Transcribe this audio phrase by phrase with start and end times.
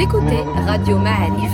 [0.00, 1.52] Écoutez Radio Ma'arif.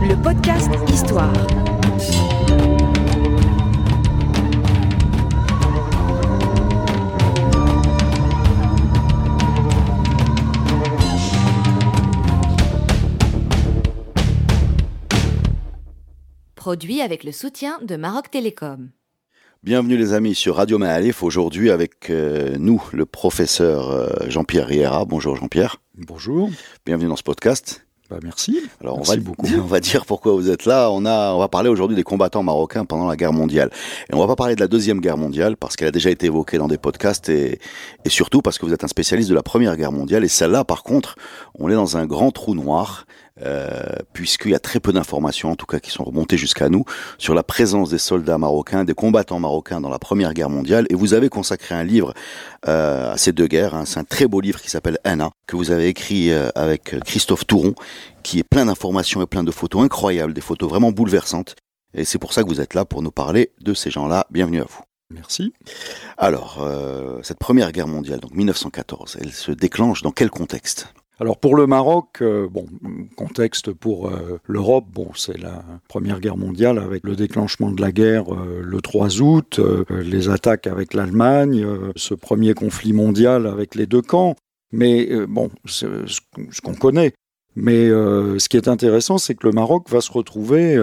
[0.00, 1.32] Le podcast Histoire.
[16.54, 18.90] Produit avec le soutien de Maroc Télécom.
[19.64, 25.04] Bienvenue les amis sur Radio Maalif, aujourd'hui avec euh, nous le professeur euh, Jean-Pierre Riera.
[25.04, 25.76] Bonjour Jean-Pierre.
[25.96, 26.50] Bonjour.
[26.84, 27.86] Bienvenue dans ce podcast.
[28.10, 28.58] Bah, merci.
[28.80, 29.46] Alors merci on va, beaucoup.
[29.56, 30.90] on va dire pourquoi vous êtes là.
[30.90, 33.70] On, a, on va parler aujourd'hui des combattants marocains pendant la guerre mondiale.
[34.10, 36.26] Et on va pas parler de la deuxième guerre mondiale parce qu'elle a déjà été
[36.26, 37.60] évoquée dans des podcasts et,
[38.04, 40.24] et surtout parce que vous êtes un spécialiste de la première guerre mondiale.
[40.24, 41.14] Et celle-là, par contre,
[41.54, 43.06] on est dans un grand trou noir.
[43.40, 46.84] Euh, puisqu'il y a très peu d'informations, en tout cas qui sont remontées jusqu'à nous,
[47.16, 50.86] sur la présence des soldats marocains, des combattants marocains dans la Première Guerre mondiale.
[50.90, 52.12] Et vous avez consacré un livre
[52.68, 53.74] euh, à ces deux guerres.
[53.74, 53.84] Hein.
[53.86, 57.46] C'est un très beau livre qui s'appelle Anna, que vous avez écrit euh, avec Christophe
[57.46, 57.74] Touron,
[58.22, 61.56] qui est plein d'informations et plein de photos incroyables, des photos vraiment bouleversantes.
[61.94, 64.26] Et c'est pour ça que vous êtes là, pour nous parler de ces gens-là.
[64.30, 64.80] Bienvenue à vous.
[65.10, 65.52] Merci.
[66.16, 70.88] Alors, euh, cette Première Guerre mondiale, donc 1914, elle se déclenche dans quel contexte?
[71.22, 72.66] Alors pour le Maroc, euh, bon,
[73.14, 77.92] contexte pour euh, l'Europe, bon, c'est la Première Guerre mondiale avec le déclenchement de la
[77.92, 83.86] guerre euh, le 3 août, les attaques avec l'Allemagne, ce premier conflit mondial avec les
[83.86, 84.34] deux camps.
[84.72, 85.86] Mais bon, ce
[86.60, 87.12] qu'on connaît.
[87.54, 90.76] Mais ce qui est intéressant, c'est que le Maroc va se retrouver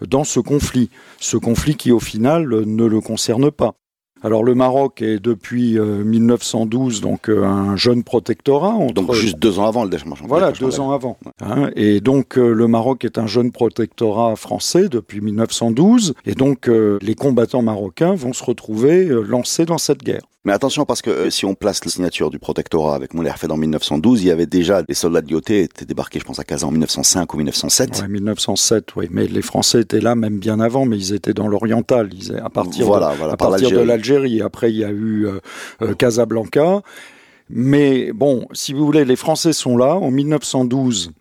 [0.00, 0.88] dans ce conflit,
[1.20, 3.74] ce conflit qui au final ne le concerne pas.
[4.22, 9.38] Alors le Maroc est depuis euh, 1912 donc euh, un jeune protectorat entre Donc juste
[9.38, 10.26] deux ans avant le déclenchement.
[10.28, 11.18] voilà, deux ans avant.
[11.40, 16.68] Hein, et donc euh, le Maroc est un jeune protectorat français depuis 1912, et donc
[16.68, 20.22] euh, les combattants marocains vont se retrouver euh, lancés dans cette guerre.
[20.48, 23.52] Mais attention parce que euh, si on place la signature du protectorat avec Moulay Hafed
[23.52, 26.44] en 1912, il y avait déjà des soldats de l'IOT étaient débarqués, je pense, à
[26.44, 28.00] Kazan en 1905 ou 1907.
[28.00, 29.08] Ouais, 1907, oui.
[29.10, 32.48] Mais les Français étaient là même bien avant, mais ils étaient dans l'oriental, ils à
[32.48, 34.40] partir Voilà, de, voilà, à par partir de l'Algérie.
[34.40, 35.40] Après, il y a eu euh,
[35.82, 36.80] euh, Casablanca.
[37.50, 39.96] Mais bon, si vous voulez, les Français sont là.
[39.96, 41.12] En 1912,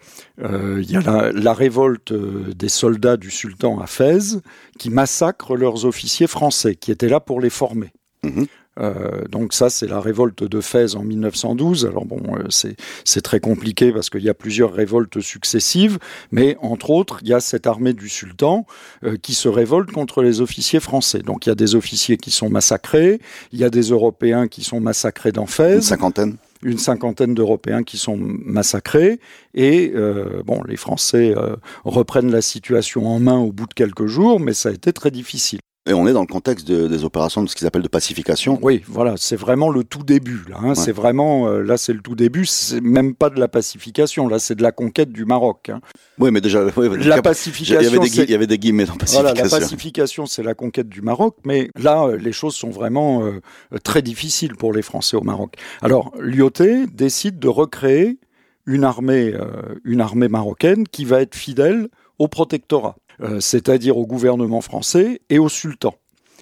[0.42, 4.38] euh, il y a la, la révolte des soldats du sultan à Fès
[4.80, 7.92] qui massacrent leurs officiers français qui étaient là pour les former.
[8.24, 8.48] Mhm.
[8.80, 11.86] Euh, donc ça, c'est la révolte de Fès en 1912.
[11.86, 12.74] Alors bon, euh,
[13.04, 15.98] c'est très compliqué parce qu'il y a plusieurs révoltes successives,
[16.32, 18.66] mais entre autres, il y a cette armée du sultan
[19.04, 21.20] euh, qui se révolte contre les officiers français.
[21.20, 23.20] Donc il y a des officiers qui sont massacrés,
[23.52, 26.38] il y a des Européens qui sont massacrés dans Une Fès, cinquantaine.
[26.64, 29.20] une cinquantaine d'Européens qui sont massacrés,
[29.54, 34.08] et euh, bon, les Français euh, reprennent la situation en main au bout de quelques
[34.08, 35.60] jours, mais ça a été très difficile.
[35.88, 38.60] Et on est dans le contexte de- des opérations de ce qu'ils appellent de pacification.
[38.62, 40.42] Oui, voilà, c'est vraiment le tout début.
[40.50, 40.76] Là, hein.
[40.76, 42.46] C'est vraiment, euh, là, c'est le tout début.
[42.46, 44.28] C'est même pas de la pacification.
[44.28, 45.70] Là, c'est de la conquête du Maroc.
[45.70, 45.80] hein.
[46.20, 48.86] Oui, mais déjà, oui, La il y avait pacification, des, il y avait des guillemets
[48.86, 49.58] dans voilà, pacification.
[49.58, 51.36] la pacification, c'est la conquête du Maroc.
[51.46, 53.40] Mais là, euh, les choses sont vraiment euh,
[53.84, 55.56] très difficiles pour les Français au Maroc.
[55.82, 56.52] Alors, l'IOT
[56.94, 58.18] décide de recréer
[58.66, 61.88] une armée, euh, une armée marocaine qui va être fidèle
[62.20, 62.98] au protectorat,
[63.40, 65.96] c'est-à-dire au gouvernement français et au sultan.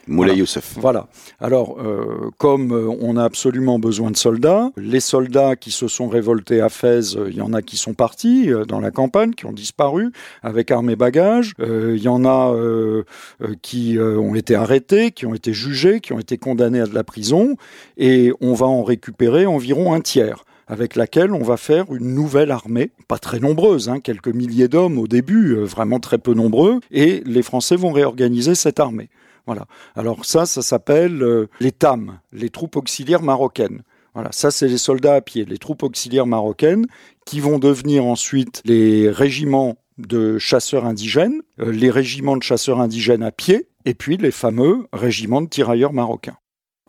[0.07, 0.39] Moulay Voilà.
[0.39, 0.75] Youssef.
[0.77, 1.07] Voilà.
[1.39, 6.07] Alors, euh, comme euh, on a absolument besoin de soldats, les soldats qui se sont
[6.07, 9.31] révoltés à Fès, euh, il y en a qui sont partis euh, dans la campagne,
[9.31, 10.11] qui ont disparu
[10.43, 11.53] avec armes et bagages.
[11.59, 13.03] Euh, Il y en a euh,
[13.41, 16.85] euh, qui euh, ont été arrêtés, qui ont été jugés, qui ont été condamnés à
[16.85, 17.55] de la prison,
[17.97, 22.51] et on va en récupérer environ un tiers avec laquelle on va faire une nouvelle
[22.51, 26.79] armée, pas très nombreuse, hein, quelques milliers d'hommes au début, euh, vraiment très peu nombreux,
[26.91, 29.09] et les Français vont réorganiser cette armée.
[29.45, 29.65] Voilà.
[29.95, 33.83] Alors ça, ça s'appelle euh, les TAM, les troupes auxiliaires marocaines.
[34.13, 36.85] Voilà, ça c'est les soldats à pied, les troupes auxiliaires marocaines,
[37.25, 43.23] qui vont devenir ensuite les régiments de chasseurs indigènes, euh, les régiments de chasseurs indigènes
[43.23, 46.37] à pied, et puis les fameux régiments de tirailleurs marocains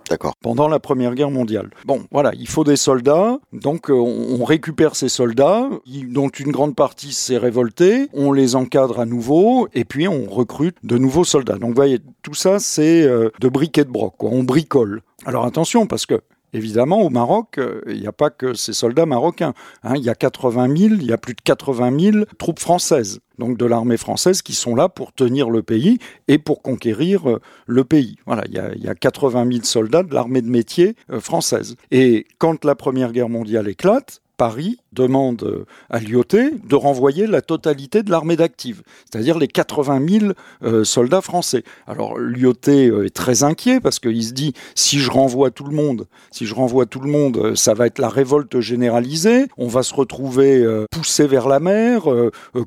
[0.08, 0.35] D'accord.
[0.43, 1.70] pendant la Première Guerre mondiale.
[1.85, 6.76] Bon, voilà, il faut des soldats, donc euh, on récupère ces soldats, dont une grande
[6.76, 11.58] partie s'est révoltée, on les encadre à nouveau, et puis on recrute de nouveaux soldats.
[11.58, 14.31] Donc vous voyez, tout ça c'est euh, de briques et de broc, quoi.
[14.32, 15.03] on bricole.
[15.25, 16.20] Alors attention, parce que
[16.52, 19.52] Évidemment, au Maroc, euh, il n'y a pas que ces soldats marocains.
[19.82, 19.94] hein.
[19.96, 23.58] il y a 80 000, il y a plus de 80 000 troupes françaises, donc
[23.58, 25.98] de l'armée française, qui sont là pour tenir le pays
[26.28, 28.16] et pour conquérir euh, le pays.
[28.26, 31.20] Voilà, il y a, il y a 80 000 soldats de l'armée de métier euh,
[31.20, 31.76] française.
[31.90, 37.43] Et quand la Première Guerre mondiale éclate, Paris demande euh, à Lyoté de renvoyer la
[37.43, 41.65] totalité de l'armée d'active, c'est-à-dire les 80 000 euh, soldats français.
[41.87, 46.06] Alors Lyoté est très inquiet parce qu'il se dit si je renvoie tout le monde,
[46.31, 49.94] si je renvoie tout le monde, ça va être la révolte généralisée, on va se
[49.94, 52.05] retrouver poussé vers la mer,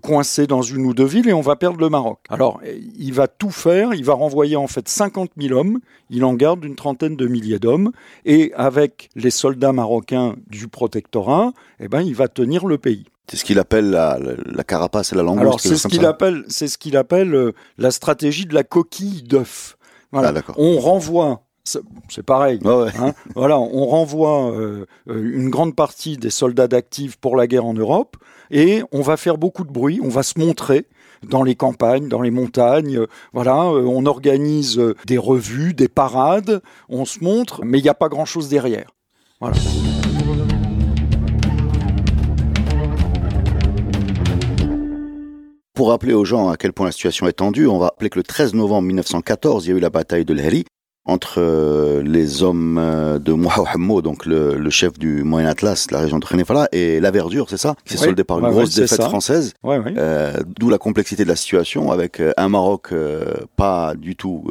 [0.01, 2.19] coincé dans une ou deux villes et on va perdre le Maroc.
[2.29, 2.61] Alors
[2.97, 5.79] il va tout faire, il va renvoyer en fait 50 000 hommes,
[6.09, 7.91] il en garde une trentaine de milliers d'hommes
[8.25, 13.05] et avec les soldats marocains du protectorat, eh ben, il va tenir le pays.
[13.29, 15.39] C'est ce qu'il appelle la, carapace et la langue.
[15.39, 19.21] Alors c'est ce qu'il appelle, c'est ce qu'il appelle euh, la stratégie de la coquille
[19.21, 19.77] d'œuf.
[20.11, 20.33] Voilà.
[20.35, 21.43] Ah, on renvoie
[22.07, 22.59] c'est pareil.
[22.65, 23.13] Hein.
[23.35, 27.75] voilà, on renvoie euh, euh, une grande partie des soldats d'actifs pour la guerre en
[27.75, 28.17] Europe
[28.49, 30.87] et on va faire beaucoup de bruit, on va se montrer
[31.21, 33.05] dans les campagnes, dans les montagnes.
[33.33, 38.09] Voilà, on organise des revues, des parades, on se montre, mais il n'y a pas
[38.09, 38.89] grand-chose derrière.
[39.39, 39.57] Voilà.
[45.79, 48.19] Pour rappeler aux gens à quel point la situation est tendue, on va rappeler que
[48.19, 50.65] le 13 novembre 1914, il y a eu la bataille de l'Heri
[51.05, 56.19] entre euh, les hommes euh, de Mouahammo, donc le, chef du Moyen Atlas, la région
[56.19, 59.53] de Khenefala, et la Verdure, c'est ça, qui s'est soldé par une grosse défaite française.
[59.65, 62.93] Euh, D'où la complexité de la situation, avec un Maroc
[63.55, 64.47] pas du tout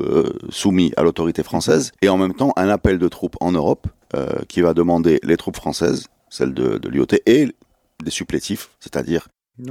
[0.49, 3.87] soumis à l'autorité française, et en même temps un appel de troupes en Europe
[4.49, 7.55] qui va demander les troupes françaises, celles de, de l'IOT, et
[8.03, 9.29] des supplétifs, c'est-à-dire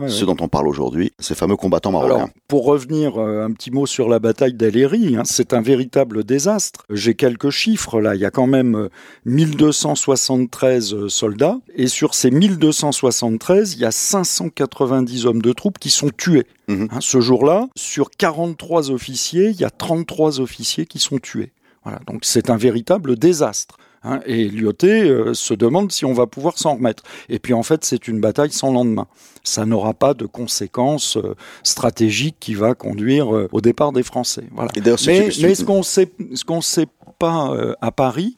[0.08, 2.16] ce dont on parle aujourd'hui, ces fameux combattants marocains.
[2.16, 6.24] Alors, pour revenir euh, un petit mot sur la bataille d'Aléry, hein, c'est un véritable
[6.24, 6.86] désastre.
[6.90, 8.90] J'ai quelques chiffres là, il y a quand même
[9.26, 15.90] 1273 euh, soldats, et sur ces 1273, il y a 590 hommes de troupes qui
[15.90, 16.48] sont tués.
[16.68, 16.90] Mhm.
[16.92, 21.52] Hein, ce jour-là, sur 43 officiers, il y a 33 officiers qui sont tués.
[21.84, 23.78] Voilà, donc c'est un véritable désastre.
[24.04, 27.04] Hein, et Lyoté euh, se demande si on va pouvoir s'en remettre.
[27.30, 29.08] Et puis en fait, c'est une bataille sans lendemain.
[29.44, 34.44] Ça n'aura pas de conséquences euh, stratégiques qui va conduire euh, au départ des Français.
[34.54, 34.72] Voilà.
[35.08, 36.88] Mais, mais, ce qu'on sait, ce qu'on sait
[37.20, 37.52] pas
[37.82, 38.36] à Paris,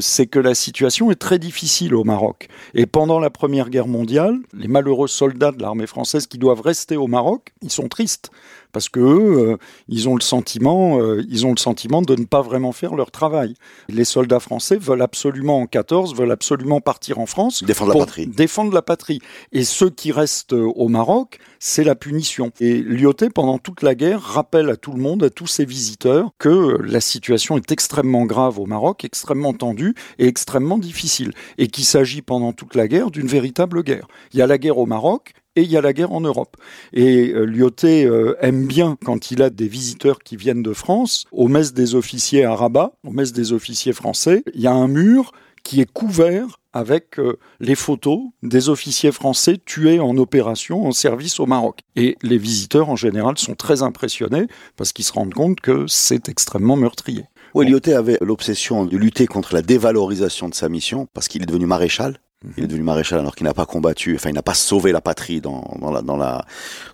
[0.00, 2.48] c'est que la situation est très difficile au Maroc.
[2.74, 6.98] Et pendant la Première Guerre mondiale, les malheureux soldats de l'armée française qui doivent rester
[6.98, 8.30] au Maroc, ils sont tristes
[8.72, 9.58] parce que eux,
[9.88, 13.10] ils ont le sentiment, euh, ils ont le sentiment de ne pas vraiment faire leur
[13.10, 13.54] travail.
[13.88, 18.26] Les soldats français veulent absolument en 14, veulent absolument partir en France, défendre la patrie,
[18.26, 19.20] défendre la patrie.
[19.52, 22.52] Et ceux qui restent au Maroc, c'est la punition.
[22.60, 26.30] Et Lyoté, pendant toute la guerre, rappelle à tout le monde, à tous ses visiteurs,
[26.38, 31.84] que la situation est extrêmement grave au Maroc, extrêmement tendue et extrêmement difficile, et qu'il
[31.84, 34.06] s'agit pendant toute la guerre d'une véritable guerre.
[34.32, 36.56] Il y a la guerre au Maroc, et il y a la guerre en Europe.
[36.92, 41.24] Et euh, Lyoté euh, aime bien quand il a des visiteurs qui viennent de France,
[41.32, 44.88] au mess des officiers à Rabat, au mess des officiers français, il y a un
[44.88, 45.32] mur
[45.62, 51.40] qui est couvert avec euh, les photos des officiers français tués en opération, en service
[51.40, 51.80] au Maroc.
[51.96, 54.46] Et les visiteurs, en général, sont très impressionnés
[54.76, 57.24] parce qu'ils se rendent compte que c'est extrêmement meurtrier.
[57.54, 61.46] Oui, Lyoté avait l'obsession de lutter contre la dévalorisation de sa mission parce qu'il est
[61.46, 62.18] devenu maréchal
[62.56, 65.00] il est devenu maréchal alors qu'il n'a pas combattu, enfin il n'a pas sauvé la
[65.00, 66.44] patrie dans, dans la dans la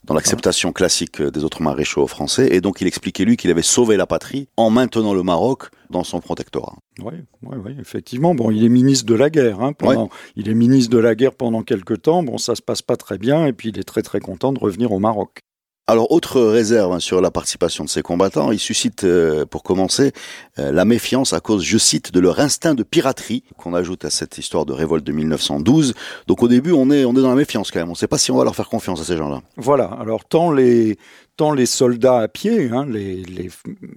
[0.04, 3.96] dans l'acceptation classique des autres maréchaux français et donc il expliquait lui qu'il avait sauvé
[3.96, 6.76] la patrie en maintenant le Maroc dans son protectorat.
[7.00, 8.34] Oui, oui, oui, effectivement.
[8.34, 9.60] Bon, il est ministre de la guerre.
[9.60, 12.22] Hein, pendant, Il est ministre de la guerre pendant quelques temps.
[12.22, 14.58] Bon, ça se passe pas très bien et puis il est très très content de
[14.58, 15.40] revenir au Maroc.
[15.88, 20.10] Alors, autre réserve hein, sur la participation de ces combattants, ils suscitent, euh, pour commencer,
[20.58, 24.10] euh, la méfiance à cause, je cite, de leur instinct de piraterie, qu'on ajoute à
[24.10, 25.94] cette histoire de révolte de 1912.
[26.26, 27.86] Donc au début, on est, on est dans la méfiance quand même.
[27.86, 29.42] On ne sait pas si on va leur faire confiance à ces gens-là.
[29.56, 29.84] Voilà.
[30.00, 30.98] Alors, tant les,
[31.36, 33.48] tant les soldats à pied, hein, les, les,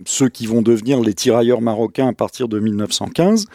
[0.05, 3.47] ceux qui vont devenir les tirailleurs marocains à partir de 1915,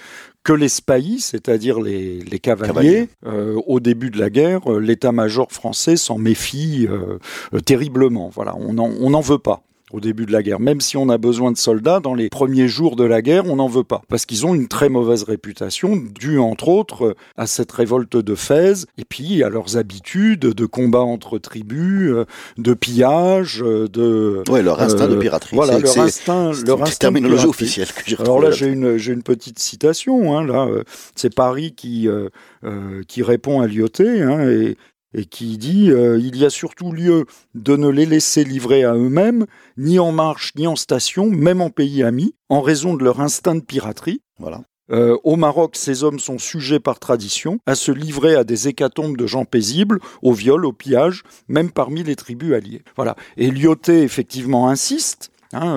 [0.45, 5.51] que les spahis, c'est-à-dire les, les, cavaliers, euh, au début de la guerre, euh, l'état-major
[5.51, 8.29] français s'en méfie euh, terriblement.
[8.29, 9.63] Voilà, on n'en veut pas
[9.95, 10.59] au début de la guerre.
[10.59, 13.57] Même si on a besoin de soldats, dans les premiers jours de la guerre, on
[13.57, 14.03] n'en veut pas.
[14.09, 18.87] Parce qu'ils ont une très mauvaise réputation, due entre autres à cette révolte de Fès,
[18.99, 22.13] et puis à leurs habitudes de combat entre tribus,
[22.59, 24.43] de pillage, de...
[24.49, 25.55] Ouais, leur instinct de piraterie.
[25.55, 29.23] Voilà, leur instinct, leur instinct terminologie officielle que j'ai Alors là, j'ai une, j'ai une
[29.23, 30.69] petite citation, hein, là,
[31.15, 34.77] c'est Paris qui, euh, qui répond à Lyoté, hein, et
[35.15, 38.95] et qui dit euh, Il y a surtout lieu de ne les laisser livrer à
[38.95, 43.21] eux-mêmes, ni en marche, ni en station, même en pays ami, en raison de leur
[43.21, 44.21] instinct de piraterie.
[44.39, 44.63] Voilà.
[44.91, 49.17] Euh, au Maroc, ces hommes sont sujets par tradition à se livrer à des hécatombes
[49.17, 52.83] de gens paisibles, au viol, au pillage, même parmi les tribus alliées.
[52.97, 53.17] Voilà.
[53.39, 55.31] Et Lyoté, effectivement, insiste.
[55.55, 55.77] Hein,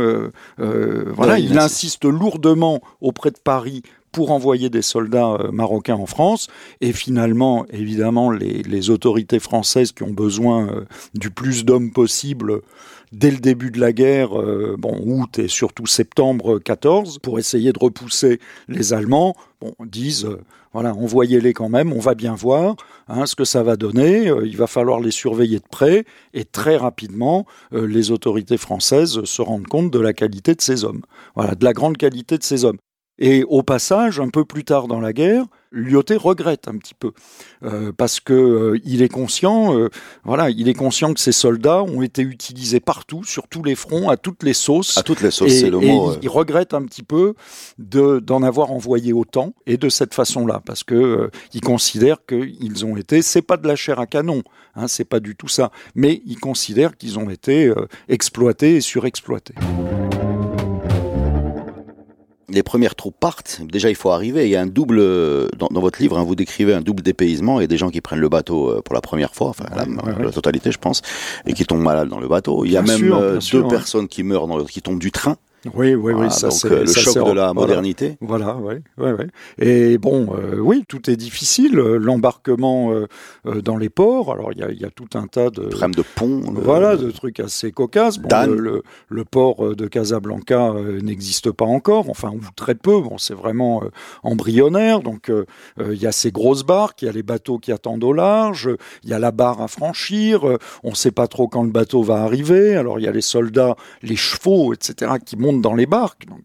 [0.60, 6.48] euh, voilà, il, insiste lourdement auprès de Paris pour envoyer des soldats marocains en France.
[6.82, 12.62] Et finalement, évidemment, les, autorités françaises qui ont besoin du plus d'hommes possible
[13.12, 17.72] dès le début de la guerre, euh, bon, août et surtout septembre 14, pour essayer
[17.74, 19.36] de repousser les Allemands,
[19.86, 20.42] disent, euh,
[20.74, 22.76] voilà, envoyez-les quand même, on va bien voir
[23.08, 26.46] hein, ce que ça va donner, euh, il va falloir les surveiller de près, et
[26.46, 31.02] très rapidement, les autorités françaises se rendent compte de la qualité de ces hommes,
[31.36, 32.78] voilà, de la grande qualité de ces hommes.
[33.20, 37.12] Et au passage, un peu plus tard dans la guerre, Lyoté regrette un petit peu
[37.64, 39.90] euh, parce que euh, il est conscient, euh,
[40.24, 44.10] voilà, il est conscient que ces soldats ont été utilisés partout, sur tous les fronts,
[44.10, 44.98] à toutes les sauces.
[44.98, 46.14] À toutes les sauces, c'est le mot.
[46.14, 47.34] Il, il, regrette un petit peu
[47.80, 52.96] de d'en avoir envoyé autant et de cette façon-là parce que il considère qu'ils ont
[52.96, 54.44] été, c'est pas de la chair à canon,
[54.76, 57.74] hein, c'est pas du tout ça, mais il considère qu'ils ont été
[58.08, 59.56] exploités et surexploités
[62.50, 64.46] les premières troupes partent, déjà il faut arriver.
[64.46, 65.02] Il y a un double,
[65.58, 68.30] dans, votre livre, hein, vous décrivez un double dépaysement et des gens qui prennent le
[68.30, 71.02] bateau euh, pour la première fois, enfin la, totalité je pense,
[71.46, 72.66] et qui tombent malades dans le bateau.
[72.66, 75.38] Il y a même euh, deux personnes qui meurent, dans qui tombent du train.
[75.74, 78.18] Oui, oui, oui, ça c'est euh, le choc de la modernité.
[78.22, 79.26] Voilà, oui, oui, oui.
[79.58, 81.76] Et bon, euh, oui, tout est difficile.
[81.76, 85.62] L'embarquement euh, dans les ports, alors il y a, y a, tout un tas de
[85.62, 88.18] problèmes de ponts, voilà, de trucs assez cocasses.
[88.18, 93.02] Bon, le, le, port de Casablanca n'existe pas encore, enfin ou très peu.
[93.02, 93.84] Bon, c'est vraiment
[94.24, 95.02] embryonnaire.
[95.02, 95.32] Donc
[95.80, 98.70] il y a ces grosses barques, il y a les bateaux qui attendent au large,
[99.04, 100.44] il y a la barre à franchir.
[100.84, 102.76] on ne sait pas trop quand le bateau va arriver.
[102.76, 106.26] Alors il y a les soldats, les chevaux, etc., qui montent dans les barques.
[106.28, 106.42] Donc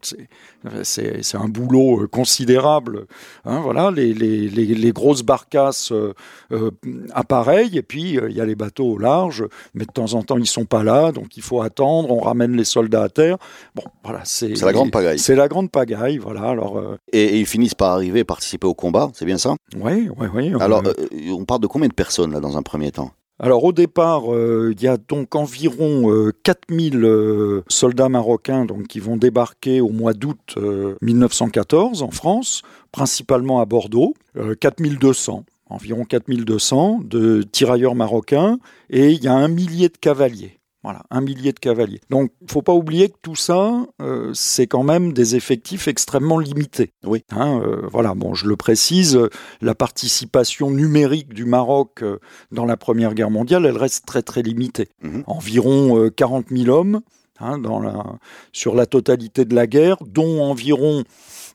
[0.83, 3.05] c'est un boulot euh, considérable.
[3.45, 6.13] Hein, voilà, les, les, les, grosses barcasses euh,
[6.51, 6.71] euh,
[7.13, 10.37] appareillent et puis il y a les bateaux au large, mais de temps en temps
[10.37, 12.11] ils sont pas là, donc il faut attendre.
[12.11, 13.37] On ramène les soldats à terre.
[13.75, 15.19] Bon, voilà, c'est la grande pagaille.
[15.19, 16.43] C'est la grande pagaille, voilà.
[16.43, 19.55] Alors et, ils finissent par arriver, participer au combat, c'est bien ça?
[19.75, 20.53] Oui, oui, oui.
[20.59, 20.83] Alors
[21.29, 23.11] on parle de combien de personnes là dans un premier temps?
[23.39, 28.99] Alors au départ, euh, il y a donc environ 4000 euh, euh, soldats marocains qui
[28.99, 30.55] vont débarquer au mois d'août
[31.01, 32.61] 1914 en France,
[32.91, 34.13] principalement à Bordeaux,
[34.59, 38.59] 4200 environ 4200 de tirailleurs marocains
[38.91, 40.59] et il y a un millier de cavaliers.
[40.83, 42.01] Voilà, un millier de cavaliers.
[42.09, 46.39] Donc, il faut pas oublier que tout ça, euh, c'est quand même des effectifs extrêmement
[46.39, 46.91] limités.
[47.05, 47.23] Oui.
[47.31, 49.17] Hein, euh, voilà, bon, je le précise,
[49.61, 52.19] la participation numérique du Maroc euh,
[52.51, 54.89] dans la Première Guerre mondiale, elle reste très très limitée.
[55.01, 55.23] Mhm.
[55.25, 56.99] Environ 40 000 hommes
[57.39, 58.03] hein, dans la,
[58.51, 61.05] sur la totalité de la guerre, dont environ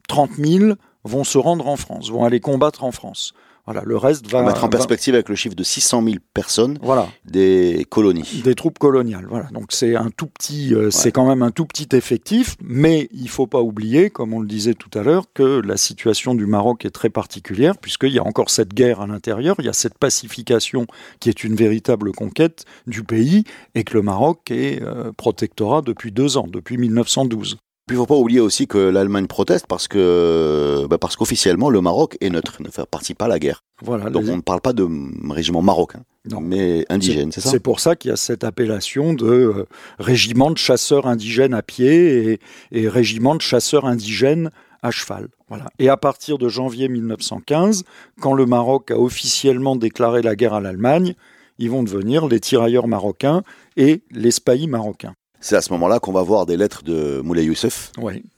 [0.09, 3.35] 30 000 vont se rendre en France, vont aller combattre en France.
[3.69, 7.07] Voilà, le reste va mettre en perspective avec le chiffre de 600 000 personnes voilà.
[7.27, 8.41] des colonies.
[8.43, 9.27] Des troupes coloniales.
[9.29, 9.49] Voilà.
[9.53, 13.29] Donc c'est un tout petit, euh, c'est quand même un tout petit effectif, mais il
[13.29, 16.87] faut pas oublier, comme on le disait tout à l'heure, que la situation du Maroc
[16.87, 19.99] est très particulière puisqu'il y a encore cette guerre à l'intérieur, il y a cette
[19.99, 20.87] pacification
[21.21, 23.45] qui est une véritable conquête du pays
[23.75, 27.59] et que le Maroc est euh, protectorat depuis deux ans, depuis 1912.
[27.89, 31.71] Puis il ne faut pas oublier aussi que l'Allemagne proteste parce que bah parce qu'officiellement
[31.71, 33.65] le Maroc est neutre, ne fait partie pas à la guerre.
[33.81, 34.87] Voilà, Donc on ne parle pas de
[35.31, 36.03] régiment marocain,
[36.43, 37.49] mais indigène, c'est ça?
[37.51, 39.67] C'est pour ça qu'il y a cette appellation de euh,
[39.99, 42.41] régiment de chasseurs indigènes à pied et,
[42.73, 44.51] et régiment de chasseurs indigènes
[44.83, 45.29] à cheval.
[45.49, 45.65] Voilà.
[45.79, 47.85] Et à partir de janvier 1915,
[48.21, 51.15] quand le Maroc a officiellement déclaré la guerre à l'Allemagne,
[51.59, 53.43] ils vont devenir les tirailleurs marocains
[53.77, 55.15] et les spahis marocains.
[55.41, 57.93] C'est à ce moment-là qu'on va voir des lettres de Moulay Youssef,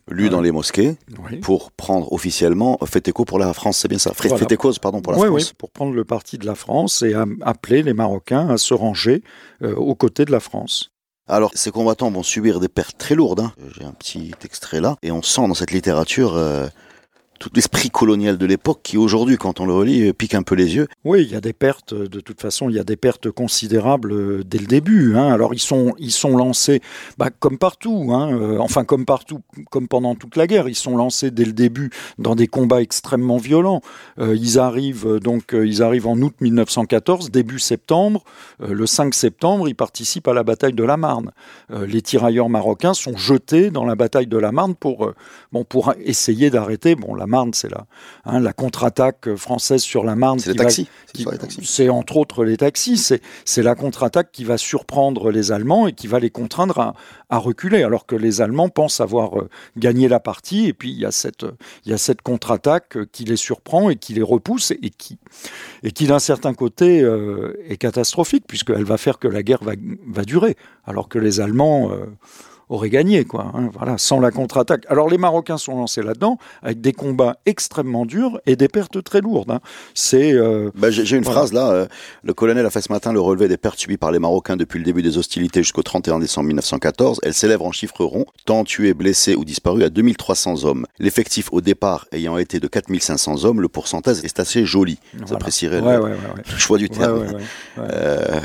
[0.08, 0.96] lues dans les mosquées,
[1.42, 5.12] pour prendre officiellement fait écho pour la France, c'est bien ça Fait écho, pardon, pour
[5.12, 5.30] la France.
[5.30, 9.22] Oui, pour prendre le parti de la France et appeler les Marocains à se ranger
[9.62, 10.90] euh, aux côtés de la France.
[11.26, 13.40] Alors, ces combattants vont subir des pertes très lourdes.
[13.40, 13.52] Hein.
[13.78, 16.66] J'ai un petit extrait là, et on sent dans cette littérature euh,
[17.40, 20.76] tout l'esprit colonial de l'époque qui aujourd'hui, quand on le relit, pique un peu les
[20.76, 20.86] yeux.
[21.04, 21.94] Oui, il y a des pertes.
[21.94, 25.16] De toute façon, il y a des pertes considérables euh, dès le début.
[25.16, 25.32] Hein.
[25.32, 26.82] Alors ils sont ils sont lancés,
[27.16, 28.10] bah, comme partout.
[28.12, 31.54] Hein, euh, enfin comme partout, comme pendant toute la guerre, ils sont lancés dès le
[31.54, 33.80] début dans des combats extrêmement violents.
[34.18, 38.22] Euh, ils arrivent donc ils arrivent en août 1914, début septembre.
[38.60, 41.32] le 5 septembre, ils participent à la bataille de la Marne.
[41.70, 45.10] les tirailleurs marocains sont jetés dans la bataille de la Marne pour
[45.52, 47.86] bon pour essayer d'arrêter bon la Marne, c'est la,
[48.26, 50.38] hein, la contre-attaque française sur la Marne.
[50.38, 50.88] C'est les taxis.
[51.62, 53.14] C'est entre autres les taxis.
[53.44, 56.94] C'est la contre-attaque qui va surprendre les Allemands et qui va les contraindre
[57.30, 60.66] à, reculer, alors que les Allemands pensent avoir euh, gagné la partie.
[60.66, 61.46] Et puis il y a cette,
[61.86, 65.18] il y a cette contre-attaque qui les surprend et qui les repousse et qui,
[65.84, 69.72] et qui d'un certain côté euh, est catastrophique puisqu'elle va faire que la guerre va,
[70.08, 72.06] va durer, alors que les Allemands euh,
[72.70, 73.52] aurait gagné, quoi.
[73.54, 74.84] Hein, voilà, sans la contre-attaque.
[74.88, 79.20] Alors les Marocains sont lancés là-dedans avec des combats extrêmement durs et des pertes très
[79.20, 79.50] lourdes.
[79.50, 79.60] Hein.
[79.94, 80.32] C'est.
[80.32, 81.70] Euh, bah, j'ai une phrase là.
[81.70, 81.86] Euh,
[82.22, 84.78] le colonel a fait ce matin le relevé des pertes subies par les Marocains depuis
[84.78, 87.20] le début des hostilités jusqu'au 31 décembre 1914.
[87.22, 90.86] Elles s'élèvent en chiffres ronds, tant tués, blessés ou disparus à 2300 hommes.
[90.98, 94.98] L'effectif au départ ayant été de 4500 hommes, le pourcentage est assez joli.
[95.26, 96.16] Ça apprécierait le,
[96.58, 97.26] choix du terme.
[97.78, 98.40] Euh...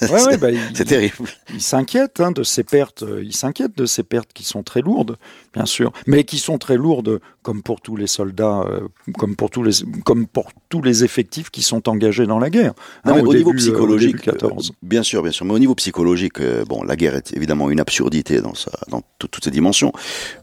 [0.02, 1.16] bah, c'est terrible.
[1.52, 3.04] Il s'inquiète hein, de ces pertes.
[3.22, 5.16] Il s'inquiète de ces pertes qui sont très lourdes,
[5.52, 8.80] bien sûr, mais qui sont très lourdes comme pour tous les soldats, euh,
[9.18, 9.72] comme pour tous les,
[10.04, 12.72] comme pour tous les effectifs qui sont engagés dans la guerre.
[13.04, 14.48] Hein, au, niveau euh, psychologique, euh,
[14.82, 18.40] bien sûr, bien sûr, mais au niveau psychologique, bon, la guerre est évidemment une absurdité
[18.40, 19.92] dans, sa, dans toutes ses dimensions,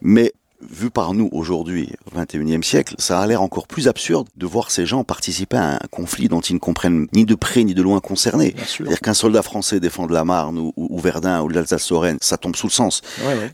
[0.00, 0.32] mais
[0.70, 4.70] vu par nous aujourd'hui, au XXIe siècle, ça a l'air encore plus absurde de voir
[4.70, 7.82] ces gens participer à un conflit dont ils ne comprennent ni de près ni de
[7.82, 8.54] loin concernés.
[8.66, 12.72] C'est-à-dire qu'un soldat français défende la Marne ou, Verdun ou l'Alsace-Lorraine, ça tombe sous le
[12.72, 13.02] sens.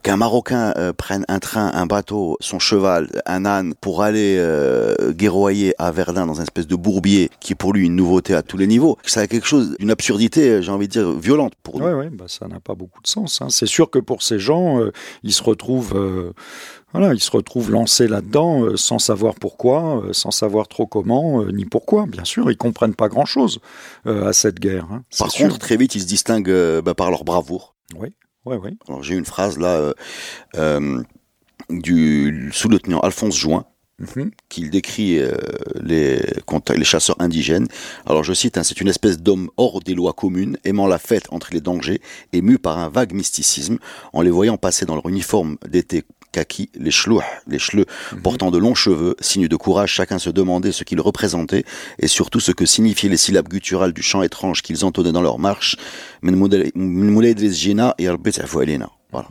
[0.03, 5.13] Qu'un Marocain euh, prenne un train, un bateau, son cheval, un âne pour aller euh,
[5.13, 8.43] guerroyer à Verdun dans une espèce de bourbier qui est pour lui une nouveauté à
[8.43, 11.79] tous les niveaux, ça a quelque chose, d'une absurdité, j'ai envie de dire, violente pour
[11.79, 11.87] nous.
[11.87, 13.41] Oui, bah ça n'a pas beaucoup de sens.
[13.41, 13.49] Hein.
[13.51, 15.95] C'est sûr que pour ces gens, euh, ils se retrouvent
[16.93, 21.43] voilà, ils se retrouvent lancés là-dedans euh, sans savoir pourquoi, euh, sans savoir trop comment,
[21.43, 22.07] euh, ni pourquoi.
[22.07, 23.61] Bien sûr, ils comprennent pas grand-chose
[24.07, 24.87] à cette guerre.
[24.91, 27.75] Hein, par contre, très vite, ils se distinguent bah, par leur bravoure.
[27.95, 28.09] Oui,
[28.47, 28.79] oui, oui.
[28.89, 29.93] Alors j'ai une phrase là
[31.71, 33.65] du sous-lieutenant Alphonse Join.
[34.01, 34.31] Mhm.
[34.49, 35.21] qu'il décrit
[35.75, 37.67] les, les chasseurs indigènes.
[38.07, 41.25] Alors je cite, hein, c'est une espèce d'homme hors des lois communes, aimant la fête
[41.33, 42.01] entre les dangers,
[42.33, 43.79] ému par un vague mysticisme,
[44.13, 48.23] en les voyant passer dans leur uniforme d'été kaki, les chlouh, les chleux, mhm.
[48.23, 51.65] portant de longs cheveux, signe de courage, chacun se demandait ce qu'ils représentaient
[51.99, 55.39] et surtout ce que signifiaient les syllabes gutturales du chant étrange qu'ils entonnaient dans leur
[55.39, 55.77] marche.
[59.13, 59.29] Voilà.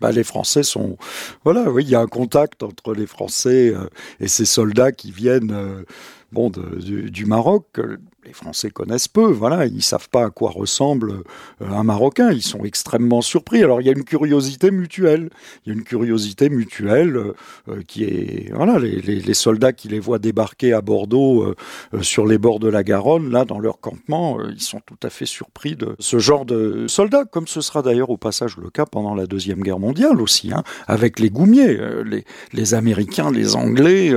[0.00, 0.96] Bah, les Français sont,
[1.44, 5.12] voilà, oui, il y a un contact entre les Français euh, et ces soldats qui
[5.12, 5.84] viennent, euh,
[6.32, 7.80] bon, du, Maroc
[8.24, 11.22] les Français connaissent peu, voilà, ils savent pas à quoi ressemble
[11.60, 13.64] euh, un Marocain, ils sont extrêmement surpris.
[13.64, 15.30] Alors il y a une curiosité mutuelle,
[15.64, 17.34] il y a une curiosité mutuelle euh,
[17.68, 21.54] euh, qui est, voilà, les, soldats qui les voient débarquer à Bordeaux
[22.02, 25.26] sur les bords de la Garonne, là dans leur campement, ils sont tout à fait
[25.26, 29.14] surpris de ce genre de soldats, comme ce sera d'ailleurs au passage le cas pendant
[29.14, 34.12] la deuxième guerre mondiale aussi, hein, avec les goumiers, les, les Américains, les Anglais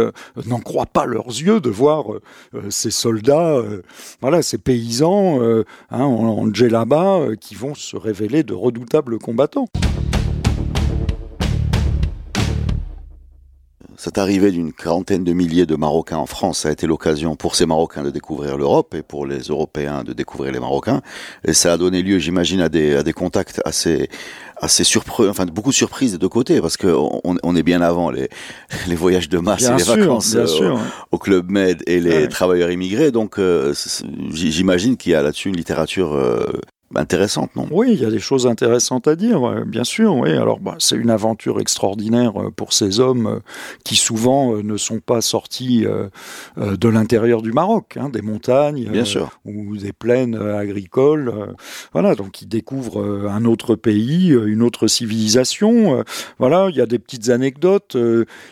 [0.46, 2.08] n'en croient pas leurs yeux de voir
[2.70, 3.62] ces soldats
[4.22, 9.68] voilà, ces paysans euh, hein, en, djellaba euh, qui vont se révéler de redoutables combattants.
[13.98, 17.66] Cette arrivée d'une quarantaine de milliers de Marocains en France a été l'occasion pour ces
[17.66, 21.02] Marocains de découvrir l'Europe et pour les Européens de découvrir les Marocains.
[21.46, 24.10] Et ça a donné lieu, j'imagine, à des, à des contacts assez,
[24.58, 28.10] assez surprenants, enfin beaucoup de surprises des deux côtés, parce qu'on on est bien avant
[28.10, 28.30] les,
[28.88, 30.76] les voyages de masse et les vacances euh,
[31.12, 33.12] au, Club Med et les travailleurs immigrés.
[33.12, 33.74] Donc euh,
[34.32, 36.46] j'imagine qu'il y a là-dessus une littérature euh,
[36.94, 37.68] intéressante, non?
[37.72, 40.16] Oui, il y a des choses intéressantes à dire, bien sûr.
[40.16, 43.40] Oui, alors bah, c'est une aventure extraordinaire euh, pour ces hommes euh,
[43.84, 45.86] qui souvent euh, ne sont pas sortis
[46.58, 49.30] de l'intérieur du Maroc, hein, des montagnes, bien sûr.
[49.46, 51.56] ou des plaines agricoles.
[51.94, 56.04] Voilà, donc ils découvrent un autre pays, une autre civilisation.
[56.40, 57.98] Voilà, il y a des petites anecdotes.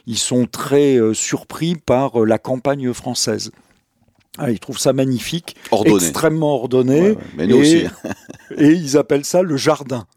[0.07, 3.51] Ils sont très surpris par la campagne française.
[4.37, 7.15] Ah, ils trouvent ça magnifique, extrêmement ordonné.
[7.37, 7.85] Mais nous aussi.
[8.57, 10.07] et ils appellent ça le jardin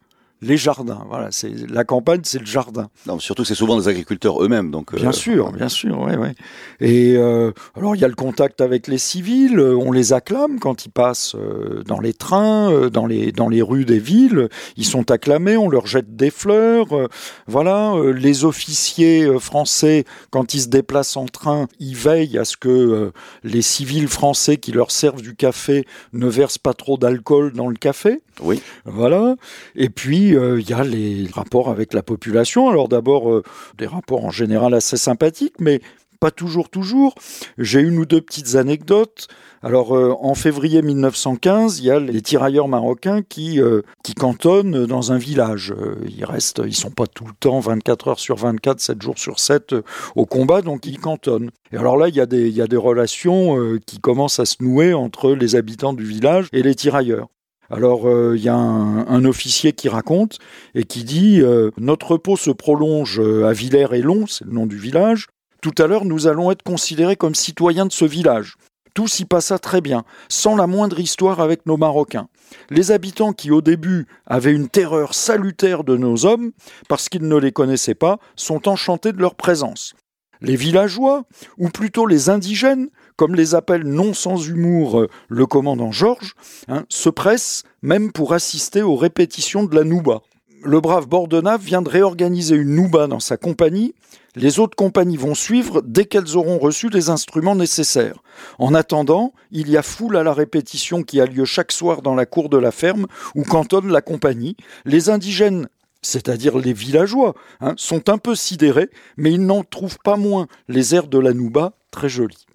[0.42, 1.04] les jardins.
[1.08, 2.88] Voilà, c'est la campagne, c'est le jardin.
[3.06, 4.92] Non, surtout c'est souvent des agriculteurs eux-mêmes, donc.
[4.92, 6.34] Euh, bien sûr, bien sûr, ouais, ouais.
[6.80, 9.58] Et euh, alors il y a le contact avec les civils.
[9.58, 13.84] On les acclame quand ils passent euh, dans les trains, dans les dans les rues
[13.84, 14.48] des villes.
[14.76, 15.56] Ils sont acclamés.
[15.56, 17.08] On leur jette des fleurs.
[17.46, 23.12] voilà, les officiers français quand ils se déplacent en train, ils veillent à ce que
[23.42, 27.76] les civils français qui leur servent du café ne versent pas trop d'alcool dans le
[27.76, 28.20] café.
[28.42, 28.62] Oui.
[28.84, 29.36] Voilà.
[29.74, 32.68] Et puis, euh, il y a les rapports avec la population.
[32.68, 33.42] Alors d'abord, euh,
[33.78, 35.80] des rapports en général assez sympathiques, mais
[36.20, 37.14] pas toujours, toujours.
[37.58, 39.28] J'ai une ou deux petites anecdotes.
[39.62, 43.60] Alors, euh, en février 1915, il y a les tirailleurs marocains qui,
[44.02, 45.74] qui cantonnent dans un village.
[46.06, 49.38] ils restent, ils sont pas tout le temps 24 heures sur 24, 7 jours sur
[49.38, 49.74] 7
[50.14, 51.50] au combat, donc ils cantonnent.
[51.72, 54.46] Et alors là, il y a des, il y a des relations qui commencent à
[54.46, 57.28] se nouer entre les habitants du village et les tirailleurs.
[57.70, 60.38] Alors il euh, y a un, officier qui raconte
[60.74, 64.52] et qui dit euh, Notre repos se prolonge euh, à Villers et Long, c'est le
[64.52, 65.26] nom du village.
[65.62, 68.56] Tout à l'heure, nous allons être considérés comme citoyens de ce village.
[68.94, 72.28] Tout s'y passa très bien, sans la moindre histoire avec nos Marocains.
[72.70, 76.52] Les habitants qui au début avaient une terreur salutaire de nos hommes,
[76.88, 79.94] parce qu'ils ne les connaissaient pas, sont enchantés de leur présence.
[80.40, 81.24] Les villageois,
[81.58, 86.34] ou plutôt les indigènes, comme les appelle non sans humour euh, le commandant Georges,
[86.68, 90.22] hein, se pressent même pour assister aux répétitions de la Nouba.
[90.62, 93.94] Le brave Bordenave vient de réorganiser une Nouba dans sa compagnie.
[94.34, 98.22] Les autres compagnies vont suivre dès qu'elles auront reçu les instruments nécessaires.
[98.58, 102.14] En attendant, il y a foule à la répétition qui a lieu chaque soir dans
[102.14, 104.56] la cour de la ferme où cantonne la compagnie.
[104.84, 105.68] Les indigènes
[106.02, 110.94] c'est-à-dire les villageois, hein, sont un peu sidérés, mais ils n'en trouvent pas moins les
[110.94, 112.45] airs de la Nouba très jolis.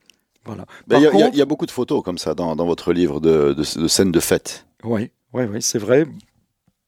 [0.46, 0.66] Voilà.
[0.90, 4.20] Il y, a beaucoup de photos comme ça dans, votre livre de, de scènes de
[4.20, 4.66] fête.
[4.84, 6.08] Oui, oui, oui, c'est vrai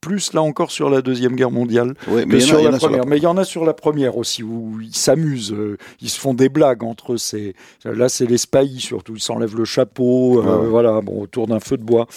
[0.03, 3.05] plus là encore sur la deuxième guerre mondiale que sur la première.
[3.05, 6.19] Mais il y en a sur la première aussi où ils s'amusent, euh, ils se
[6.19, 7.53] font des blagues entre eux.
[7.85, 11.77] là c'est les spahis surtout, ils s'enlèvent le chapeau, euh, voilà, bon autour d'un feu
[11.77, 12.07] de bois.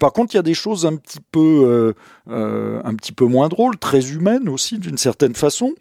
[0.00, 1.94] Par contre, il y a des choses un petit peu,
[2.28, 5.74] euh, un petit peu moins drôles, très humaines aussi d'une certaine façon.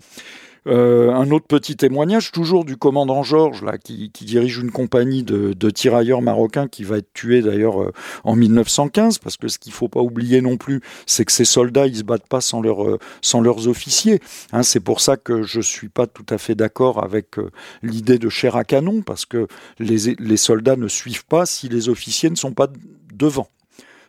[0.68, 5.70] Euh, un autre petit témoignage, toujours du commandant Georges, là, qui, dirige une compagnie de,
[5.70, 9.88] tirailleurs marocains qui va être tué d'ailleurs euh, en 1915, parce que ce qu'il faut
[9.88, 13.00] pas oublier non plus, c'est que ces soldats, ils se battent pas sans, leur, euh,
[13.22, 14.20] sans leurs officiers.
[14.52, 17.36] Hein, c'est pour ça que je suis pas tout à fait d'accord avec
[17.82, 19.48] l'idée de chair à canon, parce que
[19.80, 22.68] les soldats ne suivent pas si les officiers ne sont pas
[23.14, 23.48] devant.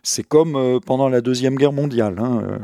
[0.03, 2.15] C'est comme euh, pendant la Deuxième Guerre mondiale.
[2.19, 2.57] Hein, euh.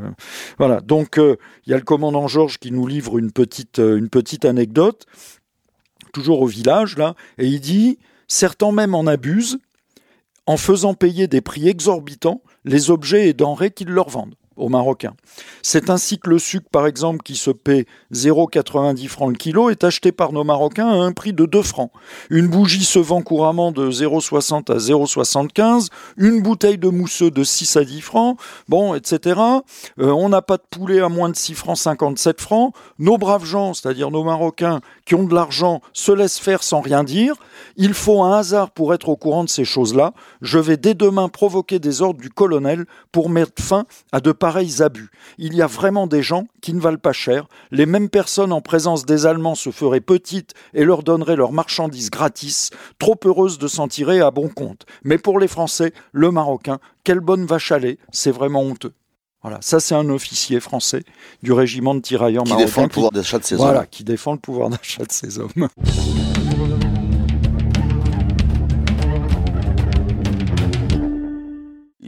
[0.58, 0.82] voilà.
[0.82, 4.46] Donc, euh, il y a le commandant Georges qui nous livre une petite, une petite
[4.46, 5.06] anecdote,
[6.14, 9.60] toujours au village, là, et il dit Certains même en abusent
[10.48, 15.14] en faisant payer des prix exorbitants les objets et denrées qu'ils leur vendent aux Marocains.
[15.62, 19.84] C'est ainsi que le sucre, par exemple, qui se paie 0,90 francs le kilo, est
[19.84, 21.92] acheté par nos Marocains à un prix de 2 francs.
[22.30, 25.88] Une bougie se vend couramment de 0,60 à 0,75,
[26.18, 29.40] une bouteille de mousseux de 6 à 10 francs, bon, etc.
[30.00, 32.74] Euh, on n'a pas de poulet à moins de 6 francs 57 francs.
[33.00, 37.04] Nos braves gens, c'est-à-dire nos Marocains, qui ont de l'argent, se laissent faire sans rien
[37.04, 37.36] dire.
[37.78, 40.14] Il faut un hasard pour être au courant de ces choses-là.
[40.42, 44.84] Je vais dès demain provoquer des ordres du colonel pour mettre fin à de pareils
[44.84, 45.10] abus.
[45.40, 47.48] Il y a vraiment des gens qui ne valent pas cher.
[47.72, 52.12] Les mêmes personnes en présence des Allemands se feraient petites et leur donneraient leurs marchandises
[52.12, 54.86] gratis, trop heureuses de s'en tirer à bon compte.
[55.04, 58.94] Mais pour les Français, le Marocain, quelle bonne vache à lait, c'est vraiment honteux.
[59.42, 61.02] Voilà, ça c'est un officier français
[61.42, 62.66] du régiment de tirailleurs qui marocains.
[62.68, 63.62] Défend le pouvoir d'achat de ses hommes.
[63.62, 65.70] Voilà, qui défend le pouvoir d'achat de ses hommes.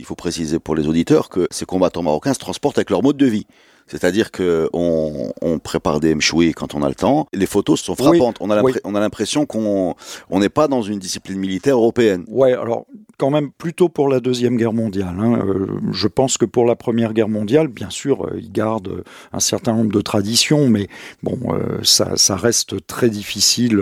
[0.08, 3.18] Il faut préciser pour les auditeurs que ces combattants marocains se transportent avec leur mode
[3.18, 3.46] de vie.
[3.88, 5.32] C'est-à-dire que on,
[5.64, 7.28] prépare des mchoui quand on a le temps.
[7.34, 8.38] Les photos sont frappantes.
[8.40, 9.96] on a l'impression qu'on
[10.32, 12.24] n'est pas dans une discipline militaire européenne.
[12.28, 12.86] Ouais, alors
[13.18, 15.16] quand même plutôt pour la Deuxième Guerre mondiale.
[15.20, 15.40] Hein.
[15.44, 19.40] Euh, je pense que pour la Première Guerre mondiale, bien sûr, euh, ils gardent un
[19.40, 20.88] certain nombre de traditions, mais
[21.24, 23.82] bon, euh, ça, ça, reste très difficile,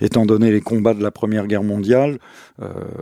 [0.00, 2.18] étant donné les combats de la Première Guerre mondiale.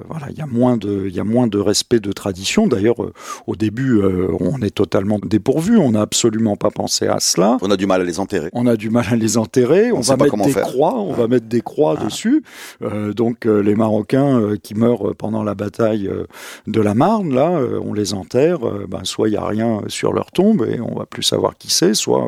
[0.08, 2.66] voilà, il y a moins de, il y a moins de respect de tradition.
[2.66, 2.96] D'ailleurs,
[3.46, 4.02] au début,
[4.40, 5.76] on est totalement dépourvu.
[5.76, 7.58] On n'a absolument pas pensé à cela.
[7.62, 8.50] On a du mal à les enterrer.
[8.52, 9.92] On a du mal à les enterrer.
[9.92, 10.94] On, va mettre des croix.
[10.94, 12.04] On va mettre des croix ah.
[12.04, 12.42] dessus.
[13.14, 16.26] donc, les Marocains qui meurent pendant la bataille euh,
[16.66, 19.82] de la Marne, là, euh, on les enterre, euh, ben, soit il n'y a rien
[19.88, 22.26] sur leur tombe et on va plus savoir qui c'est, soit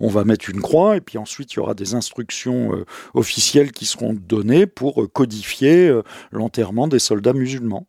[0.00, 2.70] on va mettre une croix et puis ensuite il y aura des instructions
[3.14, 5.92] officielles qui seront données pour codifier
[6.32, 7.86] l'enterrement des soldats musulmans.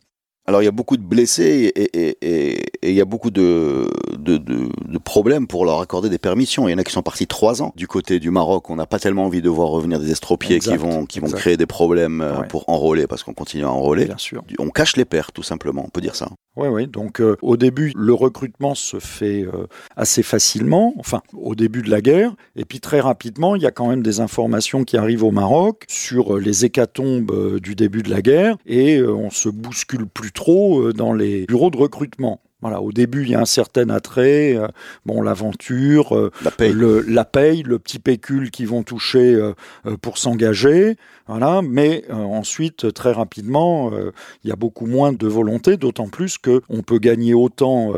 [0.49, 5.45] Alors il y a beaucoup de blessés et, il y a beaucoup de, de, problèmes
[5.45, 6.67] pour leur accorder des permissions.
[6.67, 8.67] Il y en a qui sont partis trois ans du côté du Maroc.
[8.71, 11.55] On n'a pas tellement envie de voir revenir des estropiés qui vont, qui vont créer
[11.55, 14.05] des problèmes euh, pour enrôler parce qu'on continue à enrôler.
[14.05, 14.43] Bien sûr.
[14.57, 16.29] On cache les pertes tout simplement, on peut dire ça.
[16.55, 16.87] Oui, oui.
[16.87, 21.91] Donc euh, au début, le recrutement se fait euh, assez facilement, enfin au début de
[21.91, 25.23] la guerre, et puis très rapidement, il y a quand même des informations qui arrivent
[25.23, 30.31] au Maroc sur les hécatombes du début de la guerre, et on se bouscule plus
[30.39, 32.39] trop dans les bureaux de recrutement.
[32.61, 34.67] Voilà, au début, il y a un certain attrait, euh,
[35.05, 36.73] bon, l'aventure, euh, la, paye.
[36.73, 39.53] Le, la paye, le petit pécule qu'ils vont toucher euh,
[40.01, 40.97] pour s'engager,
[41.27, 41.61] voilà.
[41.61, 43.91] Mais ensuite, très rapidement,
[44.43, 47.93] il y a beaucoup moins de volonté, d'autant plus que on peut gagner autant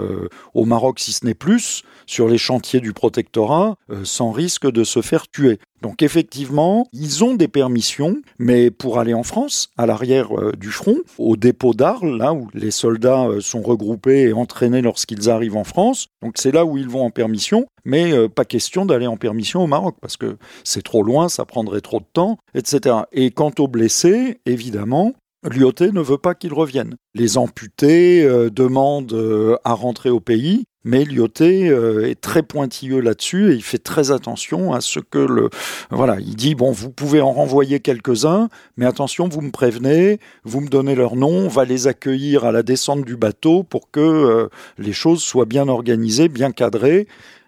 [0.54, 5.02] au Maroc, si ce n'est plus, sur les chantiers du protectorat, sans risque de se
[5.02, 5.60] faire tuer.
[5.82, 10.70] Donc effectivement, ils ont des permissions, mais pour aller en France, à l'arrière euh, du
[10.70, 15.58] front, au dépôt d'Arles, là où les soldats euh, sont regroupés et entraînés lorsqu'ils arrivent
[15.58, 19.08] en France, donc c'est là où ils vont en permission, mais euh, pas question d'aller
[19.08, 22.98] en permission au Maroc, parce que c'est trop loin, ça prendrait trop de temps, etc.
[23.12, 26.96] Et quant aux blessés, évidemment, Lyoté ne veut pas qu'ils reviennent.
[27.16, 33.02] Les amputés euh, demandent euh, à rentrer au pays, mais Lyoté euh, est très pointilleux
[33.02, 35.50] là-dessus et il fait très attention à ce que le
[35.90, 40.62] voilà, il dit bon, vous pouvez en renvoyer quelques-uns, mais attention, vous me prévenez, vous
[40.62, 44.50] me donnez leur nom, on va les accueillir à la descente du bateau pour que
[44.78, 47.08] les choses soient bien organisées, bien cadrées.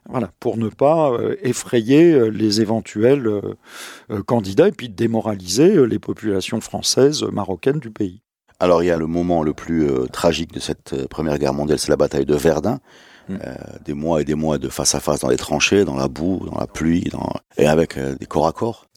[0.10, 3.30] Voilà, pour ne pas effrayer les éventuels
[4.26, 8.22] candidats et puis démoraliser les populations françaises, marocaines du pays.
[8.60, 11.89] Alors il y a le moment le plus tragique de cette Première Guerre mondiale, c'est
[11.89, 12.80] la bataille de Verdun.
[13.29, 13.38] Mm.
[13.86, 16.45] des mois et des mois de face à face dans les tranchées, dans la boue,
[16.45, 17.09] dans la pluie,
[17.57, 18.88] et avec des corps à corps.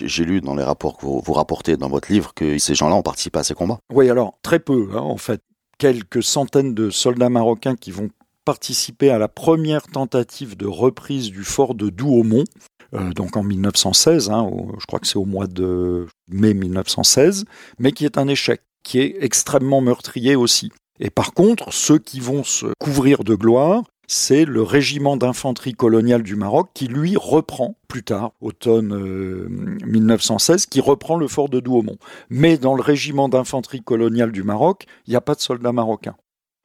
[0.00, 2.94] J'ai lu dans les rapports que vous, vous, rapportez dans votre livre que ces gens-là
[2.94, 3.78] ont participé à ces combats.
[3.92, 5.42] Oui, alors très peu, hein, en fait.
[5.78, 8.10] Quelques centaines de soldats marocains qui vont
[8.44, 12.44] participer à la première tentative de reprise du fort de Douaumont,
[12.94, 17.44] euh, donc en 1916, hein, je crois que c'est au mois de mai 1916,
[17.78, 20.70] mais qui est un échec, qui est extrêmement meurtrier aussi.
[21.00, 26.22] Et par contre, ceux qui vont se couvrir de gloire, c'est le régiment d'infanterie coloniale
[26.22, 28.94] du Maroc qui lui reprend plus tard, automne
[29.86, 31.96] 1916, euh, qui reprend le fort de Douaumont.
[32.28, 36.16] Mais dans le régiment d'infanterie coloniale du Maroc, il n'y a pas de soldats marocains.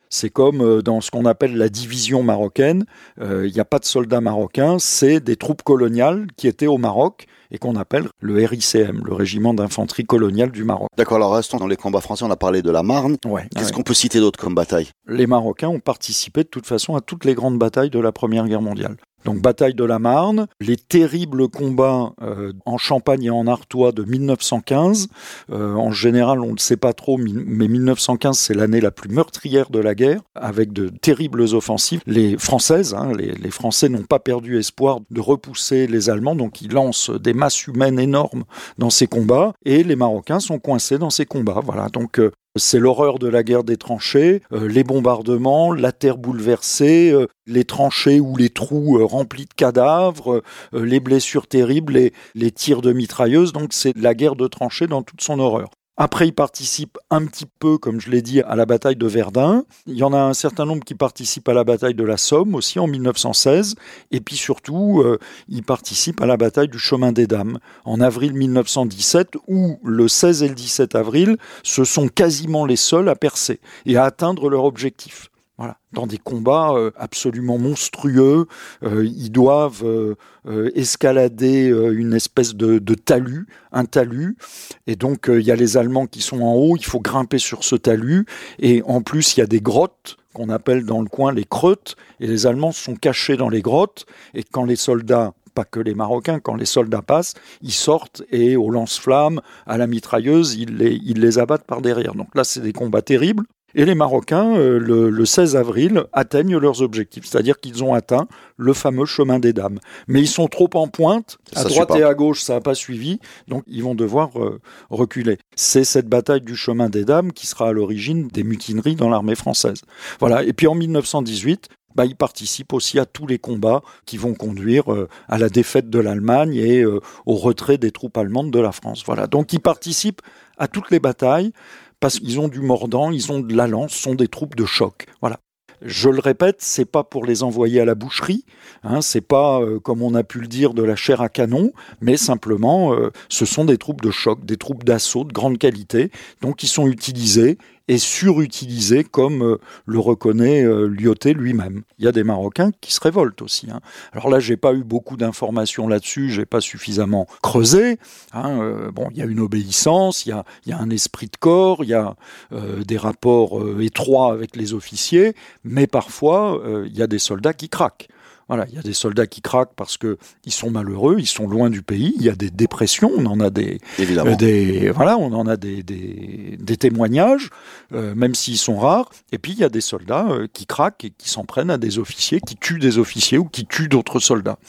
[0.10, 2.86] C'est comme euh, dans ce qu'on appelle la division marocaine,
[3.22, 6.78] euh, il n'y a pas de soldats marocains, c'est des troupes coloniales qui étaient au
[6.78, 10.90] Maroc et qu'on appelle le RICM, le régiment d'infanterie coloniale du Maroc.
[10.98, 13.18] D'accord, alors restons dans les combats français, on a parlé de la Marne.
[13.26, 14.90] Ouais, Qu'est-ce qu'on peut citer d'autre comme bataille?
[15.08, 18.48] Les Marocains ont participé de toute façon à toutes les grandes batailles de la Première
[18.48, 18.98] Guerre mondiale.
[19.28, 24.06] Donc bataille de la Marne, les terribles combats euh, en Champagne et en Artois de
[24.06, 25.10] 1915.
[25.52, 29.70] Euh, en général, on ne sait pas trop, mais 1915 c'est l'année la plus meurtrière
[29.70, 32.00] de la guerre, avec de terribles offensives.
[32.06, 36.62] Les Françaises, hein, les, les, Français n'ont pas perdu espoir de repousser les Allemands, donc
[36.62, 38.46] ils lancent des masses humaines énormes
[38.78, 41.60] dans ces combats, et les Marocains sont coincés dans ces combats.
[41.66, 46.18] Voilà, donc euh, c'est l'horreur de la guerre des tranchées, euh, les bombardements, la terre
[46.18, 50.42] bouleversée, euh, les tranchées ou les trous euh, remplis de cadavres,
[50.74, 53.54] les blessures terribles, et les tirs de mitrailleuses.
[53.54, 55.70] Donc c'est la guerre de tranchées dans toute son horreur.
[56.00, 59.64] Après, il participe un petit peu, comme je l'ai dit, à la bataille de Verdun.
[59.88, 62.54] Il y en a un certain nombre qui participent à la bataille de la Somme
[62.54, 63.74] aussi en 1916.
[64.12, 65.18] Et puis surtout, euh,
[65.50, 70.44] il participe à la bataille du Chemin des Dames en avril 1917, où le 16
[70.44, 74.66] et le 17 avril, ce sont quasiment les seuls à percer et à atteindre leur
[74.66, 75.27] objectif.
[75.58, 78.46] Voilà, dans des combats euh, absolument monstrueux,
[78.84, 84.38] euh, ils doivent euh, escalader une espèce de, talus, un talus,
[84.86, 87.64] et donc il y a les Allemands qui sont en haut, il faut grimper sur
[87.64, 88.28] ce talus,
[88.60, 91.96] et en plus il y a des grottes qu'on appelle dans le coin les creutes,
[92.20, 95.96] et les Allemands sont cachés dans les grottes, et quand les soldats pas que les
[95.96, 101.40] Marocains, quand les soldats passent, ils sortent et au lance-flammes, à la mitrailleuse, ils les
[101.40, 102.14] abattent par derrière.
[102.14, 103.44] Donc là, c'est des combats terribles.
[103.78, 108.74] Et les Marocains, euh, le, 16 avril, atteignent leurs objectifs, c'est-à-dire qu'ils ont atteint le
[108.74, 109.78] fameux chemin des dames.
[110.08, 113.20] Mais ils sont trop en pointe, à droite et à gauche, ça n'a pas suivi,
[113.48, 114.60] donc ils vont devoir euh,
[114.90, 115.38] reculer.
[115.56, 119.36] C'est cette bataille du chemin des dames qui sera à l'origine des mutineries dans l'armée
[119.36, 119.82] française.
[120.20, 120.44] Voilà.
[120.44, 124.92] Et puis en 1918, bah, ils participent aussi à tous les combats qui vont conduire
[124.92, 129.04] euh, à la défaite de l'Allemagne et au retrait des troupes allemandes de la France.
[129.06, 129.28] Voilà.
[129.28, 130.22] Donc ils participent
[130.58, 131.54] à toutes les batailles
[132.00, 135.06] parce qu'ils ont du mordant, ils ont de la lance, sont des troupes de choc.
[135.22, 135.40] Voilà.
[135.84, 138.46] Je le répète, c'est pas pour les envoyer à la boucherie,
[138.84, 141.72] hein, c'est pas euh, comme on a pu le dire de la chair à canon,
[142.02, 146.10] mais simplement euh, ce sont des troupes de choc, des troupes d'assaut de grande qualité,
[146.42, 151.84] donc qui sont utilisées et surutilisé comme euh, le reconnaît euh, Lyoté lui-même.
[152.00, 153.70] Il y a des Marocains qui se révoltent aussi.
[153.72, 153.80] Hein.
[154.12, 157.98] Alors là, j'ai pas eu beaucoup d'informations là-dessus, j'ai pas suffisamment creusé.
[158.34, 158.60] Hein.
[158.62, 161.90] Euh, bon, il y a une obéissance, il y a un esprit de corps, il
[161.90, 162.16] y a
[162.52, 168.08] des rapports étroits avec les officiers, mais parfois il y a des soldats qui craquent.
[168.48, 171.48] Voilà, il y a des soldats qui craquent parce que ils sont malheureux, ils sont
[171.48, 172.14] loin du pays.
[172.18, 174.36] Il y a des dépressions, on en a des, Évidemment.
[174.36, 177.50] des voilà, on en a des, des, des témoignages,
[177.94, 179.10] euh, même s'ils sont rares.
[179.34, 181.78] Et puis il y a des soldats euh, qui craquent et qui s'en prennent à
[181.78, 184.60] des officiers, qui tuent des officiers ou qui tuent d'autres soldats.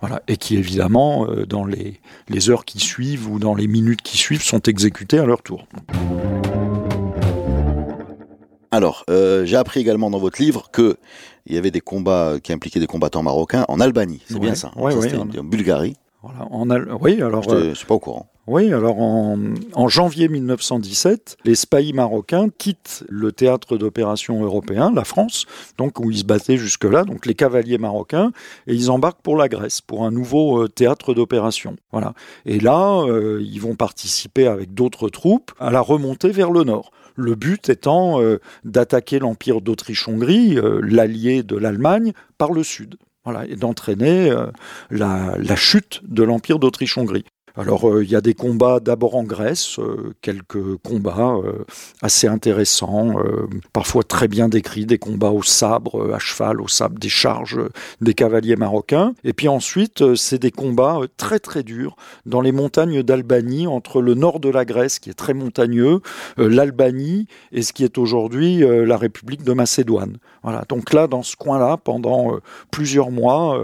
[0.00, 4.02] Voilà, et qui évidemment euh, dans les, les heures qui suivent ou dans les minutes
[4.02, 5.66] qui suivent sont exécutés à leur tour.
[8.70, 10.96] Alors, euh, j'ai appris également dans votre livre que
[11.46, 14.22] il y avait des combats qui impliquaient des combattants marocains en Albanie.
[14.26, 15.96] C'est bien ça ouais, ça en Bulgarie.
[16.22, 16.68] Voilà, en
[17.00, 17.42] oui, alors.
[17.42, 18.30] Je suis pas au courant.
[18.46, 19.38] Oui, alors en,
[19.74, 25.46] en, janvier 1917, les spahis marocains quittent le théâtre d'opération européen, la France,
[25.78, 28.32] donc où ils se battaient jusque-là, donc les cavaliers marocains,
[28.66, 31.76] et ils embarquent pour la Grèce, pour un nouveau euh, théâtre d'opération.
[31.92, 32.12] Voilà.
[32.44, 36.90] Et là, euh, ils vont participer avec d'autres troupes à la remontée vers le nord.
[37.20, 42.96] Le but étant euh, d'attaquer l'empire d'Autriche-Hongrie, l'allié de l'Allemagne, par le sud.
[43.46, 44.34] Et d'entraîner
[44.90, 47.26] la, la, chute de l'empire d'Autriche-Hongrie.
[47.56, 51.64] Alors euh, il y a des combats d'abord en Grèce, euh, quelques combats euh,
[52.02, 53.14] assez intéressants,
[53.72, 57.60] parfois très bien décrits, des combats au sabre, à cheval, au sabre, des charges
[58.00, 59.14] des cavaliers marocains.
[59.24, 64.14] Et puis ensuite, c'est des combats très très durs dans les montagnes d'Albanie, entre le
[64.14, 66.00] nord de la Grèce, qui est très montagneux,
[66.36, 70.16] l'Albanie et ce qui est aujourd'hui la République de Macédoine.
[70.42, 70.64] Voilà.
[70.68, 72.38] Donc là, dans ce coin-là, pendant
[72.70, 73.60] plusieurs mois,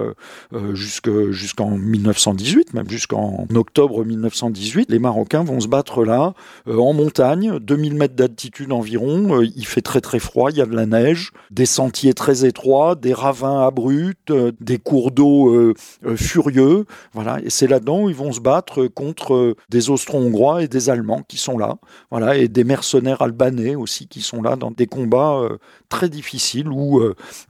[0.73, 6.33] jusqu'en 1918, même jusqu'en octobre, octobre 1918, les Marocains vont se battre là,
[6.67, 9.43] euh, en montagne, 2000 mètres d'altitude environ.
[9.43, 12.47] Euh, il fait très très froid, il y a de la neige, des sentiers très
[12.47, 15.75] étroits, des ravins abrupts, euh, des cours d'eau
[16.17, 16.87] furieux.
[17.13, 21.23] Voilà, et c'est là-dedans où ils vont se battre contre des Austro-Hongrois et des Allemands
[21.29, 21.77] qui sont là.
[22.11, 25.47] Voilà, et des mercenaires albanais aussi qui sont là dans des combats
[25.91, 27.03] très difficiles où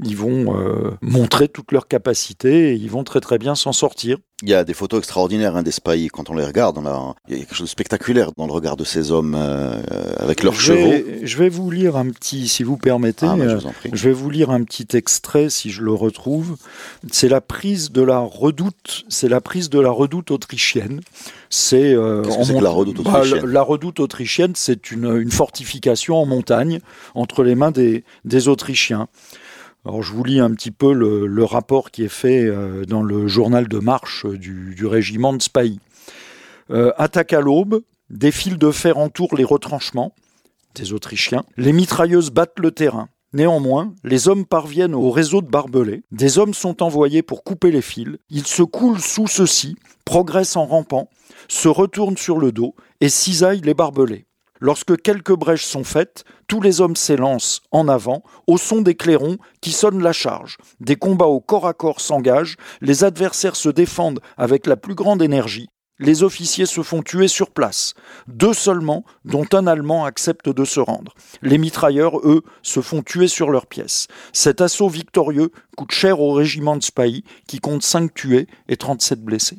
[0.02, 0.56] ils vont
[1.02, 4.18] montrer toute leur capacité et ils vont très très bien s'en sortir.
[4.42, 6.78] Il y a des photos extraordinaires hein, des spahis quand on les regarde.
[7.26, 9.80] il y a quelque chose de spectaculaire dans le regard de ces hommes euh,
[10.18, 10.92] avec leurs chevaux.
[11.22, 13.24] je vais vous lire un petit, si vous permettez.
[13.24, 16.56] Ah, je, je, vais vous lire un petit extrait si je le retrouve.
[17.10, 19.06] C'est la prise de la redoute.
[19.08, 21.00] C'est la prise de la redoute autrichienne.
[21.48, 22.22] C'est euh,
[22.60, 23.46] la redoute bah, autrichienne.
[23.46, 26.80] la redoute autrichienne, c'est une, une, fortification en montagne
[27.14, 29.08] entre les mains des, des Autrichiens.
[29.86, 33.28] Alors je vous lis un petit peu le, rapport qui est fait euh, dans le
[33.28, 35.78] journal de marche du, régiment de Spahi.
[36.70, 40.12] Euh, attaque à l'aube, des fils de fer entourent les retranchements
[40.74, 43.08] des Autrichiens, les mitrailleuses battent le terrain.
[43.32, 47.80] Néanmoins, les hommes parviennent au réseau de barbelés, des hommes sont envoyés pour couper les
[47.80, 51.08] fils, ils se coulent sous ceux-ci, progressent en rampant,
[51.48, 54.26] se retournent sur le dos et cisaillent les barbelés.
[54.60, 59.36] Lorsque quelques brèches sont faites, tous les hommes s'élancent en avant, au son des clairons
[59.60, 60.58] qui sonnent la charge.
[60.80, 65.22] Des combats au corps à corps s'engagent, les adversaires se défendent avec la plus grande
[65.22, 65.68] énergie.
[65.98, 67.94] Les officiers se font tuer sur place.
[68.26, 71.14] Deux seulement, dont un Allemand, acceptent de se rendre.
[71.40, 74.06] Les mitrailleurs, eux, se font tuer sur leurs pièces.
[74.32, 79.22] Cet assaut victorieux coûte cher au régiment de Spahi, qui compte 5 tués et 37
[79.22, 79.58] blessés.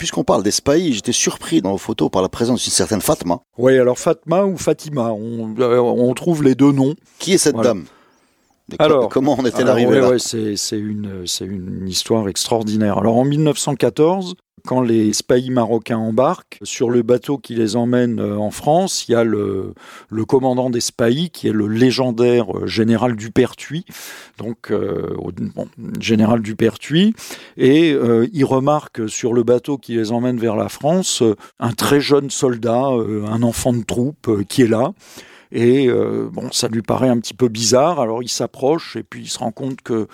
[0.00, 3.40] Puisqu'on parle d'Espaï, j'étais surpris dans vos photos par la présence d'une certaine Fatma.
[3.58, 6.94] Oui, alors Fatma ou Fatima, on, euh, trouve les deux noms.
[7.18, 7.84] Qui est cette dame?
[8.78, 10.18] Alors, comment on est-elle arrivée là?
[10.18, 12.96] C'est une, une histoire extraordinaire.
[12.96, 18.36] Alors en 1914, quand les spahis marocains embarquent, sur le bateau qui les emmène euh,
[18.36, 19.74] en France, il y a le,
[20.26, 23.84] commandant des spahis, qui est le légendaire euh, général Dupertuis,
[24.38, 25.16] donc euh,
[25.98, 27.14] général Dupertuis,
[27.56, 31.22] et il remarque sur le bateau qui les emmène vers la France
[31.58, 34.92] un très jeune soldat, un enfant de troupe qui est là.
[35.52, 35.88] Et
[36.52, 38.00] ça lui paraît un petit peu bizarre.
[38.00, 40.06] Alors il s'approche et puis il se rend compte que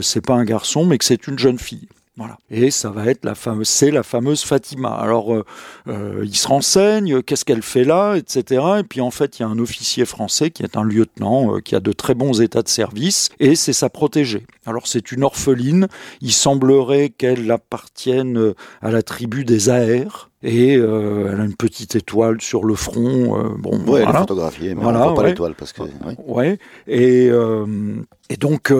[0.00, 1.88] c'est pas un garçon, mais que c'est une jeune fille.
[2.18, 2.36] Voilà.
[2.50, 4.90] Et ça va être la fameuse, c'est la fameuse Fatima.
[4.90, 5.46] Alors, euh,
[5.88, 8.62] euh, il se renseigne, qu'est-ce qu'elle fait là, etc.
[8.80, 11.60] Et puis en fait, il y a un officier français qui est un lieutenant, euh,
[11.60, 14.46] qui a de très bons états de service, et c'est sa protégée.
[14.66, 15.88] Alors c'est une orpheline.
[16.20, 21.94] Il semblerait qu'elle appartienne à la tribu des Aers et euh, elle a une petite
[21.94, 23.38] étoile sur le front.
[23.38, 24.08] Euh, bon, ouais, voilà.
[24.08, 25.82] elle est photographiée, mais voilà, on voit pas l'étoile parce que.
[26.26, 26.58] Ouais.
[26.88, 27.66] Et, euh,
[28.28, 28.72] et donc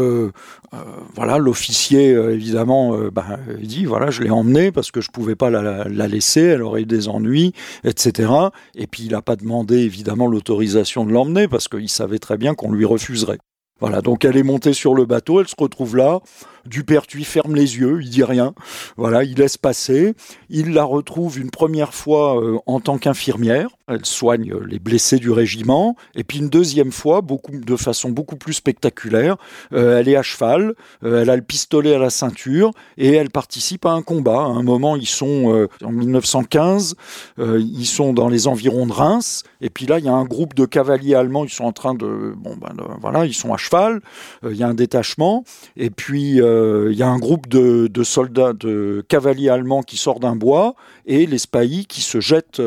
[1.14, 5.51] voilà, l'officier évidemment, bah, il dit voilà, je l'ai emmenée parce que je pouvais pas
[5.51, 7.53] la, la, laisser, elle aurait eu des ennuis,
[7.85, 8.33] etc.
[8.75, 12.55] Et puis il n'a pas demandé évidemment l'autorisation de l'emmener parce qu'il savait très bien
[12.55, 13.38] qu'on lui refuserait.
[13.81, 16.20] Voilà, donc elle est montée sur le bateau, elle se retrouve là,
[16.66, 18.55] Dupertuis ferme les yeux, il dit rien.
[18.96, 20.14] Voilà, il laisse passer.
[20.48, 23.68] Il la retrouve une première fois euh, en tant qu'infirmière.
[23.88, 25.96] Elle soigne les blessés du régiment.
[26.14, 29.37] Et puis une deuxième fois, de façon beaucoup plus spectaculaire,
[29.72, 33.31] euh, elle est à cheval, euh, elle a le pistolet à la ceinture et elle
[33.31, 34.42] participe à un combat.
[34.42, 36.94] À un moment, ils sont en 1915,
[37.38, 39.42] ils sont dans les environs de Reims.
[39.61, 41.44] Et puis là, il y a un groupe de cavaliers allemands.
[41.44, 44.01] Ils sont en train de, bon, ben, voilà, ils sont à cheval.
[44.48, 45.44] Il y a un détachement.
[45.77, 46.40] Et puis
[46.90, 50.74] il y a un groupe de, soldats, de cavaliers allemands qui sort d'un bois
[51.06, 52.62] et les spahis qui se jettent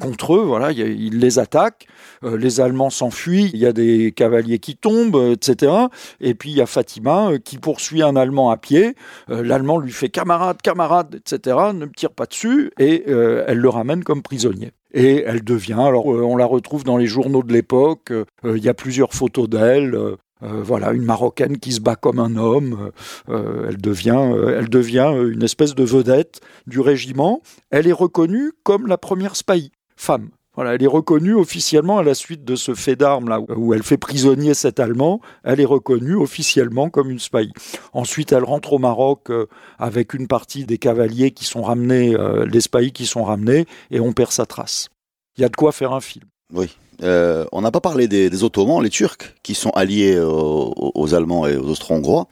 [0.00, 0.44] contre eux.
[0.44, 1.86] Voilà, ils les attaquent.
[2.22, 3.50] les Allemands s'enfuient.
[3.52, 5.72] Il y a des cavaliers qui tombent, etc.
[6.20, 8.94] Et puis il y a Fatima qui poursuit un Allemand à pied.
[9.28, 11.56] L'Allemand lui fait camarade, camarade, etc.
[11.74, 16.06] Ne me tire pas dessus et elle le ramène comme prisonnier et elle devient, alors
[16.06, 18.12] on la retrouve dans les journaux de l'époque,
[18.44, 22.36] il y a plusieurs photos d'elle, euh, voilà, une Marocaine qui se bat comme un
[22.36, 22.90] homme.
[23.28, 27.40] Euh, elle, devient, euh, elle devient une espèce de vedette du régiment.
[27.70, 30.28] Elle est reconnue comme la première spahie, femme.
[30.54, 33.82] Voilà, elle est reconnue officiellement à la suite de ce fait d'armes là où elle
[33.82, 35.20] fait prisonnier cet Allemand.
[35.44, 37.52] Elle est reconnue officiellement comme une spahie.
[37.92, 39.30] Ensuite, elle rentre au Maroc
[39.78, 42.16] avec une partie des cavaliers qui sont ramenés,
[42.50, 44.88] les spahis qui sont ramenés, et on perd sa trace.
[45.36, 46.24] Il y a de quoi faire un film.
[46.52, 51.46] Oui, euh, on n'a pas parlé des, Ottomans, les Turcs, qui sont alliés aux, Allemands
[51.46, 52.28] et aux Austro-Hongrois,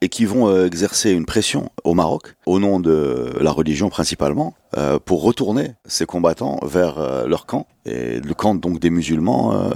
[0.00, 4.54] et qui vont euh, exercer une pression au Maroc, au nom de la religion principalement,
[4.76, 9.70] euh, pour retourner ces combattants vers leur camp, et le camp donc des musulmans.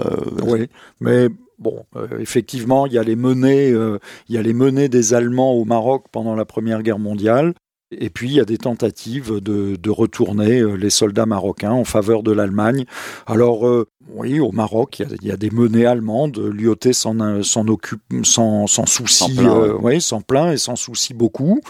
[0.45, 0.68] Oui,
[1.01, 1.28] mais
[1.59, 1.84] Bon,
[2.18, 6.07] effectivement, il y a les menées, il y a les menées des Allemands au Maroc
[6.11, 7.55] pendant la Première Guerre mondiale.
[7.99, 11.84] Et puis il y a des tentatives de, de retourner euh, les soldats marocains en
[11.84, 12.84] faveur de l'Allemagne.
[13.26, 16.38] Alors euh, oui, au Maroc, il y, a, il y a des menées allemandes.
[16.38, 20.76] Lyoté s'en, s'en occupe sans, sans souci, sans plein, euh, oui, sans plein et sans
[20.76, 21.61] souci beaucoup.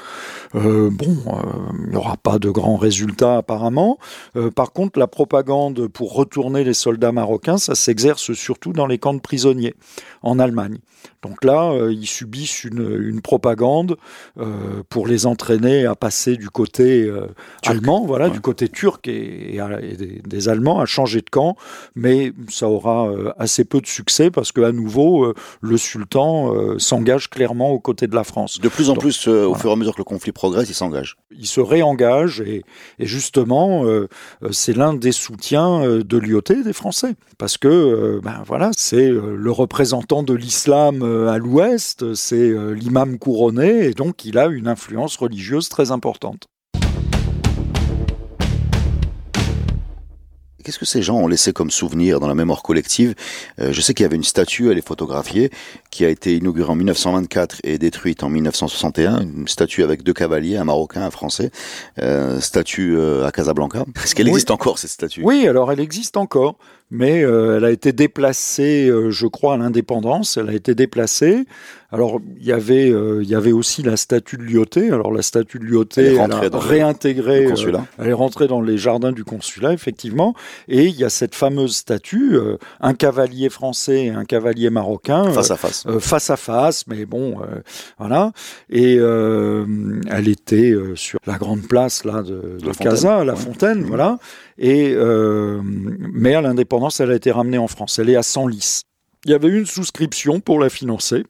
[0.55, 1.16] Euh, bon,
[1.85, 3.99] il n'y aura pas de grands résultats apparemment.
[4.55, 9.14] par contre, la propagande pour retourner les soldats marocains, ça s'exerce surtout dans les camps
[9.14, 9.75] de prisonniers
[10.23, 10.79] en Allemagne.
[11.23, 13.97] Donc là, ils subissent une, une propagande
[14.89, 17.27] pour les entraîner à passer du côté euh,
[17.67, 19.59] allemand, voilà, du côté turc et,
[20.25, 21.57] des, Allemands, à changer de camp,
[21.95, 27.31] mais ça aura euh, assez peu de succès parce qu'à nouveau, euh, le sultan s'engage
[27.31, 28.61] clairement aux côtés de la France.
[28.61, 31.17] De plus en plus, au fur et à mesure que le conflit progresse, il s'engage.
[31.31, 32.65] Il se réengage et,
[32.99, 33.85] justement,
[34.51, 40.23] c'est l'un des soutiens de l'IOT des Français parce que, ben voilà, c'est le représentant
[40.23, 45.91] de l'islam à l'ouest, c'est l'imam couronné et donc il a une influence religieuse très
[45.91, 46.01] importante
[50.64, 53.14] Qu'est-ce que ces gens ont laissé comme souvenir dans la mémoire collective?
[53.59, 55.50] Euh, Je sais qu'il y avait une statue, elle est photographiée,
[55.93, 59.20] qui a été inaugurée en 1924 et détruite en 1961.
[59.20, 61.51] Une statue avec deux cavaliers, un Marocain, un Français.
[62.01, 63.84] Euh, statue euh, à Casablanca.
[64.03, 65.20] Est-ce qu'elle existe encore, cette statue?
[65.22, 66.57] Oui, alors elle existe encore
[66.93, 70.36] mais euh, elle a été déplacée, euh, je crois, à l'indépendance.
[70.36, 71.47] Elle a été déplacée.
[71.90, 74.90] Alors, il y avait, il y avait aussi la statue de Lyoté.
[74.90, 77.49] Alors, la statue de Lyoté, elle, a réintégré.
[77.99, 80.34] elle est rentrée dans les jardins du consulat, effectivement.
[80.68, 82.38] Et il y a cette fameuse statue,
[82.80, 85.30] un cavalier français et un cavalier marocain.
[85.32, 85.82] Face à face.
[85.99, 87.39] Face à face, mais bon,
[87.99, 88.33] voilà.
[88.70, 94.18] Et elle était sur la grande place là de, de Casa, la Fontaine, voilà.
[94.59, 97.99] Et, euh, mais à l'indépendance, elle a été ramenée en France.
[97.99, 98.83] Elle est à Senlis.
[99.24, 101.24] Il y avait une souscription pour la financer.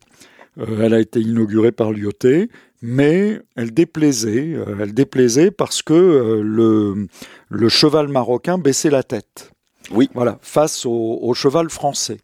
[0.59, 2.49] Euh, elle a été inaugurée par l'IOT,
[2.83, 4.55] mais elle déplaisait.
[4.55, 7.07] Euh, elle déplaisait parce que le,
[7.49, 9.51] le cheval marocain baissait la tête.
[9.91, 10.11] Oui.
[10.15, 12.19] Voilà, face au, au cheval français.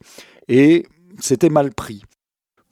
[0.48, 0.86] Et
[1.20, 2.02] c'était mal pris.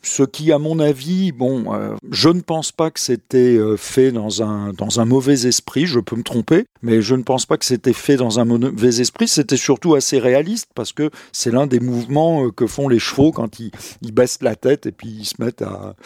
[0.07, 4.13] Ce qui, à mon avis, bon, euh, je ne pense pas que c'était euh, fait
[4.13, 7.93] dans un, mauvais esprit, je peux me tromper, mais je ne pense pas que c'était
[7.93, 12.47] fait dans un mauvais esprit, c'était surtout assez réaliste parce que c'est l'un des mouvements
[12.47, 13.73] euh, que font les chevaux quand ils
[14.13, 15.97] baissent la tête et puis ils se mettent à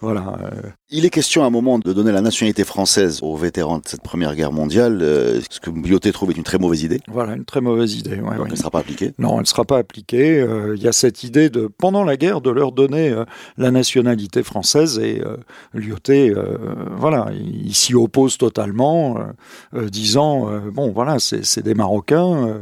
[0.00, 0.38] voilà.
[0.42, 0.70] Euh.
[0.90, 4.02] Il est question à un moment de donner la nationalité française aux vétérans de cette
[4.02, 5.00] Première Guerre mondiale.
[5.02, 7.00] Euh, ce que Bioté trouve est une très mauvaise idée.
[7.08, 8.16] Voilà, une très mauvaise idée.
[8.16, 10.40] Donc elle ne sera pas appliquée Non, elle ne sera pas appliquée.
[10.40, 13.14] Euh, il y a cette idée de, pendant la guerre, de leur donner
[13.56, 15.20] la nationalité française et
[15.74, 16.32] Lyoté,
[16.96, 19.18] voilà, il, s'y oppose totalement,
[19.74, 22.60] disant, bon, voilà, c'est des Marocains,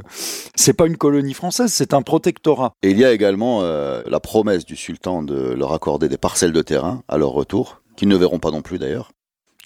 [0.55, 2.73] c'est pas une colonie française, c'est un protectorat.
[2.83, 6.63] Et il y a également la promesse du sultan de leur accorder des parcelles de
[6.63, 9.13] terrain retour, qu'ils ne verront pas non plus d'ailleurs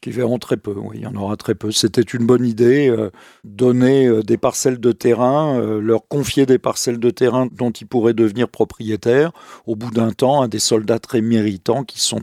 [0.01, 1.71] qui verront très peu, oui, il y en aura très peu.
[1.73, 3.11] C'était une bonne idée, euh,
[3.45, 7.87] donner euh, des parcelles de terrain, euh, leur confier des parcelles de terrain dont ils
[7.87, 9.33] pourraient devenir propriétaires
[9.67, 12.23] au bout d'un temps à des soldats très méritants qui, sont,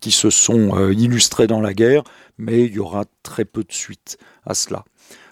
[0.00, 2.02] qui se sont illustrés dans la guerre,
[2.38, 4.84] mais il y aura très peu de suite à cela.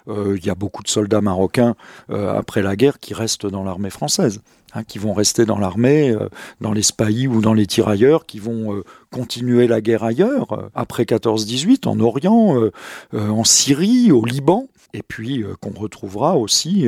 [0.07, 1.75] Il y a beaucoup de soldats marocains
[2.09, 4.41] après la guerre qui restent dans l'armée française.
[4.75, 8.39] Hein, qui vont rester dans l'armée, euh, dans les spahis ou dans les tirailleurs, qui
[8.39, 12.57] vont euh, continuer la guerre ailleurs, euh, après 14-18, en Orient,
[13.13, 14.67] en Syrie, au Liban.
[14.93, 16.87] Et puis qu'on retrouvera aussi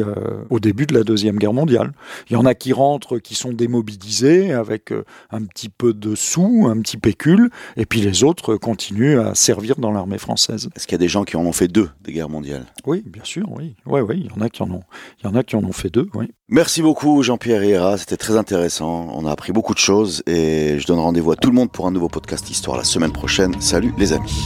[0.50, 1.92] au début de la Deuxième Guerre mondiale.
[2.30, 4.94] Il y en a qui rentrent, qui sont démobilisés avec
[5.32, 9.76] un petit peu de sous, un petit pécule, et puis les autres continuent à servir
[9.78, 10.70] dans l'armée française.
[10.76, 12.66] Est-ce qu'il y a des gens qui en ont fait deux des guerres mondiales?
[12.86, 13.76] Oui, bien sûr, oui.
[13.86, 14.84] Oui, oui, il y en a qui en ont,
[15.20, 16.32] il y en a qui en ont fait deux, oui.
[16.48, 19.08] Merci beaucoup Jean-Pierre Hira, c'était très intéressant.
[19.14, 21.88] On a appris beaucoup de choses et je donne rendez-vous à tout le monde pour
[21.88, 23.60] un nouveau podcast Histoire la semaine prochaine.
[23.60, 24.46] Salut les amis.